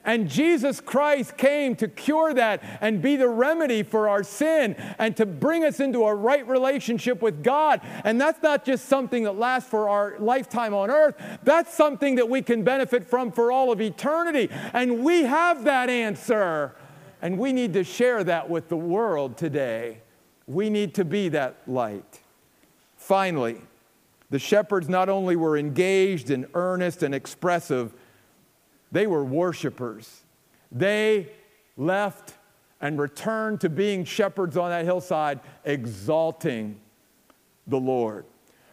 And 0.05 0.29
Jesus 0.29 0.81
Christ 0.81 1.37
came 1.37 1.75
to 1.77 1.87
cure 1.87 2.33
that 2.33 2.61
and 2.81 3.01
be 3.01 3.15
the 3.15 3.29
remedy 3.29 3.83
for 3.83 4.09
our 4.09 4.23
sin 4.23 4.75
and 4.99 5.15
to 5.17 5.25
bring 5.25 5.63
us 5.63 5.79
into 5.79 6.03
a 6.03 6.13
right 6.13 6.45
relationship 6.47 7.21
with 7.21 7.41
God. 7.43 7.79
And 8.03 8.19
that's 8.19 8.43
not 8.43 8.65
just 8.65 8.85
something 8.85 9.23
that 9.23 9.37
lasts 9.37 9.69
for 9.69 9.87
our 9.87 10.15
lifetime 10.19 10.73
on 10.73 10.89
earth, 10.89 11.15
that's 11.43 11.73
something 11.73 12.15
that 12.15 12.29
we 12.29 12.41
can 12.41 12.63
benefit 12.63 13.05
from 13.05 13.31
for 13.31 13.51
all 13.51 13.71
of 13.71 13.79
eternity. 13.79 14.49
And 14.73 15.03
we 15.03 15.23
have 15.23 15.63
that 15.63 15.89
answer. 15.89 16.75
And 17.21 17.37
we 17.39 17.53
need 17.53 17.71
to 17.73 17.85
share 17.85 18.23
that 18.25 18.49
with 18.49 18.67
the 18.67 18.75
world 18.75 19.37
today. 19.37 19.99
We 20.45 20.69
need 20.69 20.93
to 20.95 21.05
be 21.05 21.29
that 21.29 21.55
light. 21.65 22.19
Finally, 22.97 23.61
the 24.29 24.39
shepherds 24.39 24.89
not 24.89 25.07
only 25.07 25.37
were 25.37 25.57
engaged 25.57 26.29
and 26.29 26.47
earnest 26.53 27.03
and 27.03 27.15
expressive, 27.15 27.93
they 28.93 29.07
were 29.07 29.25
worshipers. 29.25 30.23
They 30.71 31.29
left 31.75 32.35
and 32.79 32.99
returned 32.99 33.59
to 33.61 33.69
being 33.69 34.05
shepherds 34.05 34.55
on 34.55 34.69
that 34.69 34.85
hillside, 34.85 35.39
exalting 35.65 36.79
the 37.65 37.79
Lord. 37.79 38.25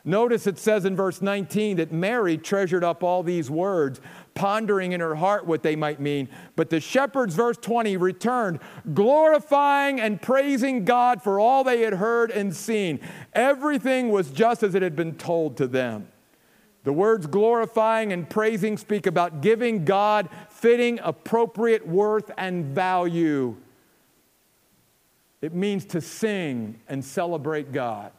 Notice 0.04 0.46
it 0.46 0.59
says 0.59 0.85
in 0.85 0.96
verse 0.96 1.22
19 1.22 1.76
that 1.76 1.92
Mary 1.92 2.37
treasured 2.37 2.85
up 2.85 3.02
all 3.02 3.22
these 3.22 3.50
words, 3.50 4.00
pondering 4.35 4.92
in 4.92 5.00
her 5.00 5.14
heart 5.14 5.46
what 5.46 5.62
they 5.62 5.76
might 5.76 6.00
mean. 6.00 6.28
But 6.54 6.70
the 6.70 6.80
shepherds, 6.80 7.35
verse 7.35 7.56
20, 7.59 7.96
returned, 7.96 8.61
glorifying 8.92 10.00
and 10.00 10.20
praising 10.20 10.85
God 10.85 11.22
for 11.22 11.40
all 11.40 11.64
they 11.64 11.80
had 11.83 11.94
heard 11.94 12.30
and 12.30 12.54
seen. 12.54 13.00
Everything 13.33 14.11
was 14.11 14.30
just 14.30 14.62
as 14.62 14.74
it 14.74 14.83
had 14.83 14.96
been 14.96 15.14
told 15.14 15.56
to 15.59 15.66
them. 15.66 16.09
The 16.84 16.92
words 16.92 17.26
glorifying 17.26 18.12
and 18.12 18.28
praising 18.28 18.76
speak 18.76 19.06
about 19.06 19.42
giving 19.42 19.84
God 19.84 20.28
fitting, 20.48 20.98
appropriate 21.02 21.86
worth 21.86 22.30
and 22.38 22.64
value. 22.64 23.56
It 25.42 25.54
means 25.54 25.84
to 25.86 26.00
sing 26.00 26.80
and 26.88 27.04
celebrate 27.04 27.72
God. 27.72 28.12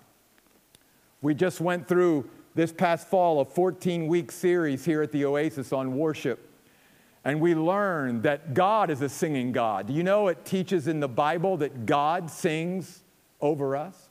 We 1.21 1.33
just 1.33 1.61
went 1.61 1.87
through 1.87 2.29
this 2.55 2.71
past 2.71 3.07
fall 3.07 3.39
a 3.41 3.45
14 3.45 4.07
week 4.07 4.31
series 4.31 4.85
here 4.85 5.01
at 5.01 5.11
the 5.11 5.25
Oasis 5.25 5.71
on 5.71 5.97
worship. 5.97 6.49
And 7.23 7.39
we 7.39 7.53
learned 7.53 8.23
that 8.23 8.55
God 8.55 8.89
is 8.89 9.01
a 9.01 9.09
singing 9.09 9.51
God. 9.51 9.87
Do 9.87 9.93
you 9.93 10.01
know 10.01 10.27
it 10.27 10.43
teaches 10.43 10.87
in 10.87 10.99
the 10.99 11.07
Bible 11.07 11.57
that 11.57 11.85
God 11.85 12.31
sings 12.31 13.03
over 13.39 13.75
us? 13.75 14.09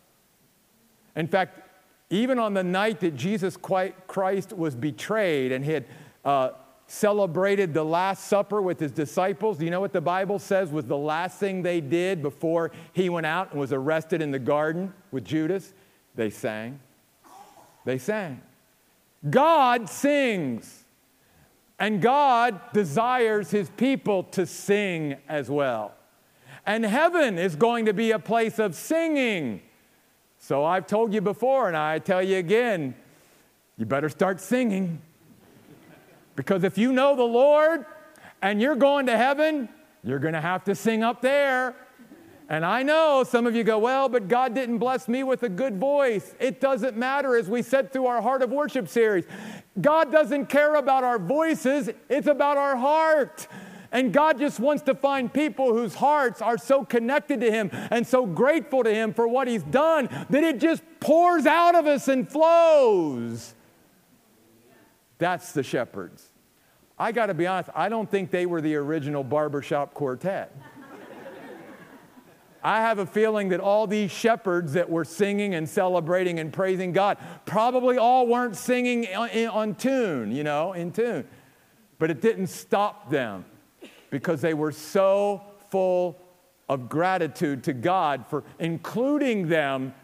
In 1.17 1.27
fact, 1.27 1.70
even 2.11 2.39
on 2.39 2.55
the 2.55 2.65
night 2.65 3.01
that 3.01 3.15
Jesus 3.17 3.57
Christ 3.57 4.53
was 4.53 4.75
betrayed 4.75 5.53
and 5.53 5.65
he 5.65 5.71
had 5.73 5.87
uh, 6.25 6.51
celebrated 6.89 7.73
the 7.73 7.85
Last 7.85 8.27
Supper 8.27 8.61
with 8.61 8.81
his 8.81 8.91
disciples, 8.91 9.59
do 9.59 9.65
you 9.65 9.71
know 9.71 9.81
what 9.81 9.93
the 9.93 10.01
Bible 10.01 10.41
says 10.41 10.73
was 10.73 10.87
the 10.87 10.97
last 10.97 11.39
thing 11.39 11.63
they 11.63 11.81
did 11.81 12.21
before 12.21 12.73
he 12.93 13.09
went 13.09 13.27
out 13.27 13.53
and 13.53 13.61
was 13.61 13.73
arrested 13.73 14.21
in 14.21 14.33
the 14.33 14.41
garden 14.41 14.93
with 15.13 15.25
Judas? 15.25 15.73
They 16.17 16.31
sang. 16.31 16.81
They 17.85 17.99
sang. 17.99 18.43
God 19.29 19.89
sings. 19.89 20.85
And 21.79 22.03
God 22.03 22.61
desires 22.75 23.51
his 23.51 23.71
people 23.71 24.25
to 24.25 24.45
sing 24.45 25.17
as 25.29 25.49
well. 25.49 25.95
And 26.67 26.85
heaven 26.85 27.39
is 27.39 27.57
going 27.57 27.87
to 27.87 27.95
be 27.95 28.11
a 28.11 28.19
place 28.19 28.59
of 28.59 28.75
singing. 28.75 29.63
So 30.43 30.65
I've 30.65 30.87
told 30.87 31.13
you 31.13 31.21
before, 31.21 31.69
and 31.69 31.77
I 31.77 31.99
tell 31.99 32.23
you 32.23 32.39
again, 32.39 32.95
you 33.77 33.85
better 33.85 34.09
start 34.09 34.41
singing. 34.41 35.03
Because 36.35 36.65
if 36.65 36.79
you 36.79 36.93
know 36.93 37.15
the 37.15 37.23
Lord 37.23 37.85
and 38.41 38.61
you're 38.61 38.75
going 38.75 39.07
to 39.07 39.17
heaven, 39.17 39.69
you're 40.03 40.19
going 40.19 40.33
to 40.33 40.41
have 40.41 40.65
to 40.65 40.75
sing 40.75 41.05
up 41.05 41.21
there. 41.21 41.77
And 42.49 42.65
I 42.65 42.83
know 42.83 43.23
some 43.23 43.47
of 43.47 43.55
you 43.55 43.63
go, 43.63 43.79
well, 43.79 44.09
but 44.09 44.29
God 44.29 44.55
didn't 44.55 44.79
bless 44.79 45.09
me 45.09 45.23
with 45.23 45.43
a 45.43 45.49
good 45.49 45.77
voice. 45.77 46.35
It 46.41 46.59
doesn't 46.59 46.97
matter 46.97 47.37
as 47.37 47.49
we 47.49 47.61
said 47.61 47.93
through 47.93 48.07
our 48.07 48.23
Heart 48.23 48.43
of 48.43 48.51
Worship 48.51 48.89
series. 48.89 49.27
God 49.79 50.11
doesn't 50.11 50.47
care 50.47 50.77
about 50.77 51.05
our 51.05 51.19
voices, 51.19 51.91
it's 52.09 52.27
about 52.27 52.57
our 52.57 52.77
heart. 52.77 53.47
And 53.93 54.13
God 54.13 54.39
just 54.39 54.61
wants 54.61 54.85
to 54.85 54.95
find 54.95 55.33
people 55.33 55.73
whose 55.73 55.97
hearts 55.97 56.41
are 56.41 56.59
so 56.59 56.85
connected 56.85 57.41
to 57.41 57.51
Him 57.51 57.71
and 57.73 58.07
so 58.07 58.25
grateful 58.25 58.85
to 58.85 58.95
Him 58.95 59.13
for 59.13 59.27
what 59.27 59.49
He's 59.49 59.65
done 59.65 60.09
that 60.31 60.45
it 60.45 60.59
just 60.59 60.83
pours 61.01 61.45
out 61.45 61.75
of 61.75 61.87
us 61.87 62.07
and 62.07 62.29
flows. 62.29 63.55
That's 65.19 65.53
the 65.53 65.63
shepherds. 65.63 66.29
I 66.99 67.13
got 67.13 67.27
to 67.27 67.35
be 67.35 67.47
honest, 67.47 67.71
I 67.75 67.89
don't 67.89 68.11
think 68.11 68.31
they 68.31 68.47
were 68.47 68.61
the 68.61 68.77
original 68.77 69.25
barbershop 69.25 69.95
quartet. 69.95 70.55
I 72.63 72.83
have 72.83 72.99
a 72.99 73.07
feeling 73.07 73.49
that 73.49 73.61
all 73.61 73.87
these 73.87 74.11
shepherds 74.11 74.75
that 74.75 74.89
were 74.91 75.07
singing 75.07 75.55
and 75.55 75.67
celebrating 75.67 76.39
and 76.39 76.53
praising 76.53 76.93
God 76.93 77.17
probably 77.47 77.97
all 77.97 78.27
weren't 78.27 78.55
singing 78.55 79.07
on, 79.15 79.31
on, 79.47 79.75
tune, 79.75 80.31
you 80.31 80.45
know, 80.45 80.75
in 80.75 80.93
tune. 80.93 81.27
But 81.99 82.11
it 82.11 82.21
didn't 82.21 82.49
stop 82.49 83.11
them 83.11 83.47
because 84.11 84.41
they 84.41 84.55
were 84.55 84.73
so 84.73 85.43
full 85.71 86.19
of 86.69 86.89
gratitude 86.89 87.65
to 87.65 87.73
God 87.73 88.27
for 88.29 88.45
including 88.59 89.49
them 89.49 89.95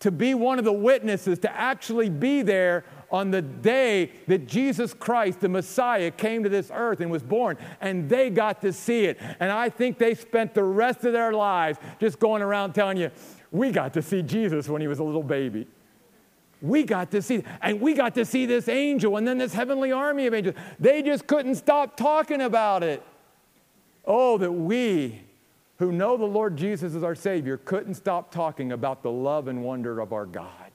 to 0.00 0.10
be 0.10 0.34
one 0.34 0.58
of 0.58 0.64
the 0.64 0.72
witnesses, 0.72 1.38
to 1.40 1.52
actually 1.54 2.08
be 2.08 2.42
there 2.42 2.84
on 3.10 3.30
the 3.30 3.42
day 3.42 4.10
that 4.28 4.46
Jesus 4.46 4.94
Christ, 4.94 5.40
the 5.40 5.48
Messiah, 5.48 6.10
came 6.10 6.42
to 6.42 6.48
this 6.48 6.70
earth 6.72 7.00
and 7.00 7.10
was 7.10 7.22
born, 7.22 7.58
and 7.80 8.08
they 8.08 8.30
got 8.30 8.62
to 8.62 8.72
see 8.72 9.04
it. 9.04 9.18
And 9.40 9.50
I 9.50 9.68
think 9.68 9.98
they 9.98 10.14
spent 10.14 10.54
the 10.54 10.64
rest 10.64 11.04
of 11.04 11.12
their 11.12 11.32
lives 11.32 11.78
just 11.98 12.18
going 12.18 12.40
around 12.40 12.72
telling 12.72 12.96
you, 12.96 13.10
we 13.50 13.72
got 13.72 13.92
to 13.94 14.02
see 14.02 14.22
Jesus 14.22 14.68
when 14.68 14.80
he 14.80 14.88
was 14.88 15.00
a 15.00 15.04
little 15.04 15.22
baby. 15.22 15.66
We 16.62 16.84
got 16.84 17.10
to 17.10 17.20
see, 17.20 17.42
and 17.60 17.80
we 17.80 17.94
got 17.94 18.14
to 18.14 18.24
see 18.24 18.46
this 18.46 18.68
angel 18.68 19.16
and 19.16 19.26
then 19.26 19.38
this 19.38 19.52
heavenly 19.52 19.92
army 19.92 20.26
of 20.26 20.34
angels. 20.34 20.54
They 20.78 21.02
just 21.02 21.26
couldn't 21.26 21.56
stop 21.56 21.96
talking 21.96 22.42
about 22.42 22.82
it. 22.82 23.02
Oh, 24.04 24.38
that 24.38 24.52
we 24.52 25.22
who 25.78 25.92
know 25.92 26.16
the 26.16 26.24
Lord 26.24 26.56
Jesus 26.56 26.94
as 26.94 27.02
our 27.02 27.14
Savior 27.14 27.56
couldn't 27.56 27.94
stop 27.94 28.30
talking 28.30 28.72
about 28.72 29.02
the 29.02 29.10
love 29.10 29.48
and 29.48 29.64
wonder 29.64 30.00
of 30.00 30.12
our 30.12 30.26
God 30.26 30.70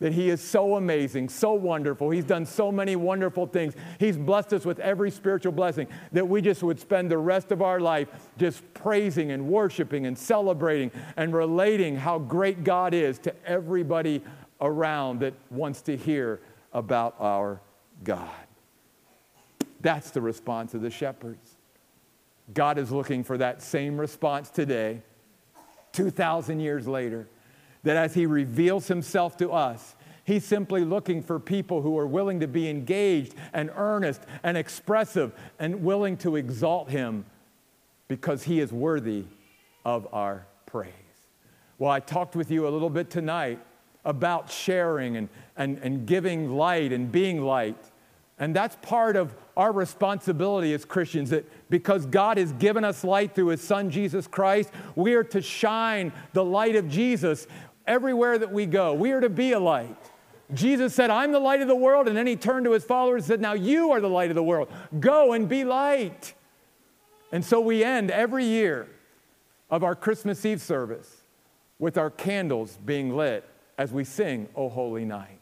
that 0.00 0.14
He 0.14 0.30
is 0.30 0.40
so 0.42 0.76
amazing, 0.76 1.28
so 1.28 1.52
wonderful. 1.52 2.10
He's 2.10 2.24
done 2.24 2.44
so 2.44 2.72
many 2.72 2.96
wonderful 2.96 3.46
things. 3.46 3.74
He's 3.98 4.16
blessed 4.16 4.54
us 4.54 4.64
with 4.64 4.80
every 4.80 5.10
spiritual 5.10 5.52
blessing 5.52 5.86
that 6.12 6.26
we 6.26 6.42
just 6.42 6.62
would 6.62 6.80
spend 6.80 7.10
the 7.10 7.18
rest 7.18 7.52
of 7.52 7.62
our 7.62 7.80
life 7.80 8.08
just 8.38 8.62
praising 8.74 9.30
and 9.30 9.46
worshiping 9.46 10.06
and 10.06 10.18
celebrating 10.18 10.90
and 11.16 11.32
relating 11.34 11.96
how 11.96 12.18
great 12.18 12.64
God 12.64 12.94
is 12.94 13.18
to 13.20 13.34
everybody 13.46 14.22
around 14.60 15.20
that 15.20 15.34
wants 15.50 15.82
to 15.82 15.96
hear 15.96 16.40
about 16.72 17.14
our 17.20 17.60
God. 18.02 18.30
That's 19.80 20.10
the 20.10 20.20
response 20.20 20.74
of 20.74 20.82
the 20.82 20.90
shepherds. 20.90 21.49
God 22.54 22.78
is 22.78 22.90
looking 22.90 23.24
for 23.24 23.38
that 23.38 23.62
same 23.62 23.98
response 23.98 24.50
today, 24.50 25.02
2,000 25.92 26.60
years 26.60 26.86
later 26.86 27.26
that 27.82 27.96
as 27.96 28.14
He 28.14 28.26
reveals 28.26 28.88
Himself 28.88 29.36
to 29.38 29.50
us, 29.50 29.96
He's 30.24 30.44
simply 30.44 30.84
looking 30.84 31.22
for 31.22 31.40
people 31.40 31.82
who 31.82 31.98
are 31.98 32.06
willing 32.06 32.40
to 32.40 32.46
be 32.46 32.68
engaged 32.68 33.34
and 33.52 33.70
earnest 33.74 34.20
and 34.42 34.56
expressive 34.56 35.32
and 35.58 35.82
willing 35.82 36.16
to 36.18 36.36
exalt 36.36 36.90
Him 36.90 37.24
because 38.06 38.44
He 38.44 38.60
is 38.60 38.72
worthy 38.72 39.24
of 39.84 40.06
our 40.12 40.46
praise. 40.66 40.92
Well, 41.78 41.90
I 41.90 42.00
talked 42.00 42.36
with 42.36 42.50
you 42.50 42.68
a 42.68 42.70
little 42.70 42.90
bit 42.90 43.10
tonight 43.10 43.58
about 44.04 44.50
sharing 44.50 45.16
and, 45.16 45.28
and, 45.56 45.78
and 45.78 46.06
giving 46.06 46.54
light 46.54 46.92
and 46.92 47.10
being 47.10 47.42
light. 47.42 47.76
And 48.40 48.56
that's 48.56 48.76
part 48.80 49.16
of 49.16 49.34
our 49.54 49.70
responsibility 49.70 50.72
as 50.72 50.86
Christians 50.86 51.28
that 51.30 51.46
because 51.70 52.06
God 52.06 52.38
has 52.38 52.52
given 52.54 52.84
us 52.84 53.04
light 53.04 53.34
through 53.34 53.48
His 53.48 53.60
Son 53.60 53.90
Jesus 53.90 54.26
Christ, 54.26 54.70
we 54.96 55.12
are 55.12 55.24
to 55.24 55.42
shine 55.42 56.12
the 56.32 56.44
light 56.44 56.74
of 56.74 56.88
Jesus 56.88 57.46
everywhere 57.86 58.38
that 58.38 58.50
we 58.50 58.64
go. 58.64 58.94
We 58.94 59.12
are 59.12 59.20
to 59.20 59.28
be 59.28 59.52
a 59.52 59.60
light. 59.60 59.94
Jesus 60.54 60.94
said, 60.94 61.10
I'm 61.10 61.32
the 61.32 61.38
light 61.38 61.60
of 61.60 61.68
the 61.68 61.76
world. 61.76 62.08
And 62.08 62.16
then 62.16 62.26
he 62.26 62.34
turned 62.34 62.64
to 62.64 62.72
his 62.72 62.82
followers 62.82 63.24
and 63.24 63.28
said, 63.28 63.40
Now 63.40 63.52
you 63.52 63.90
are 63.92 64.00
the 64.00 64.08
light 64.08 64.30
of 64.30 64.34
the 64.34 64.42
world. 64.42 64.68
Go 64.98 65.34
and 65.34 65.48
be 65.48 65.64
light. 65.64 66.34
And 67.30 67.44
so 67.44 67.60
we 67.60 67.84
end 67.84 68.10
every 68.10 68.44
year 68.44 68.88
of 69.70 69.84
our 69.84 69.94
Christmas 69.94 70.44
Eve 70.44 70.60
service 70.60 71.22
with 71.78 71.96
our 71.98 72.10
candles 72.10 72.78
being 72.84 73.16
lit 73.16 73.48
as 73.78 73.92
we 73.92 74.02
sing, 74.02 74.48
O 74.56 74.68
Holy 74.68 75.04
Night. 75.04 75.39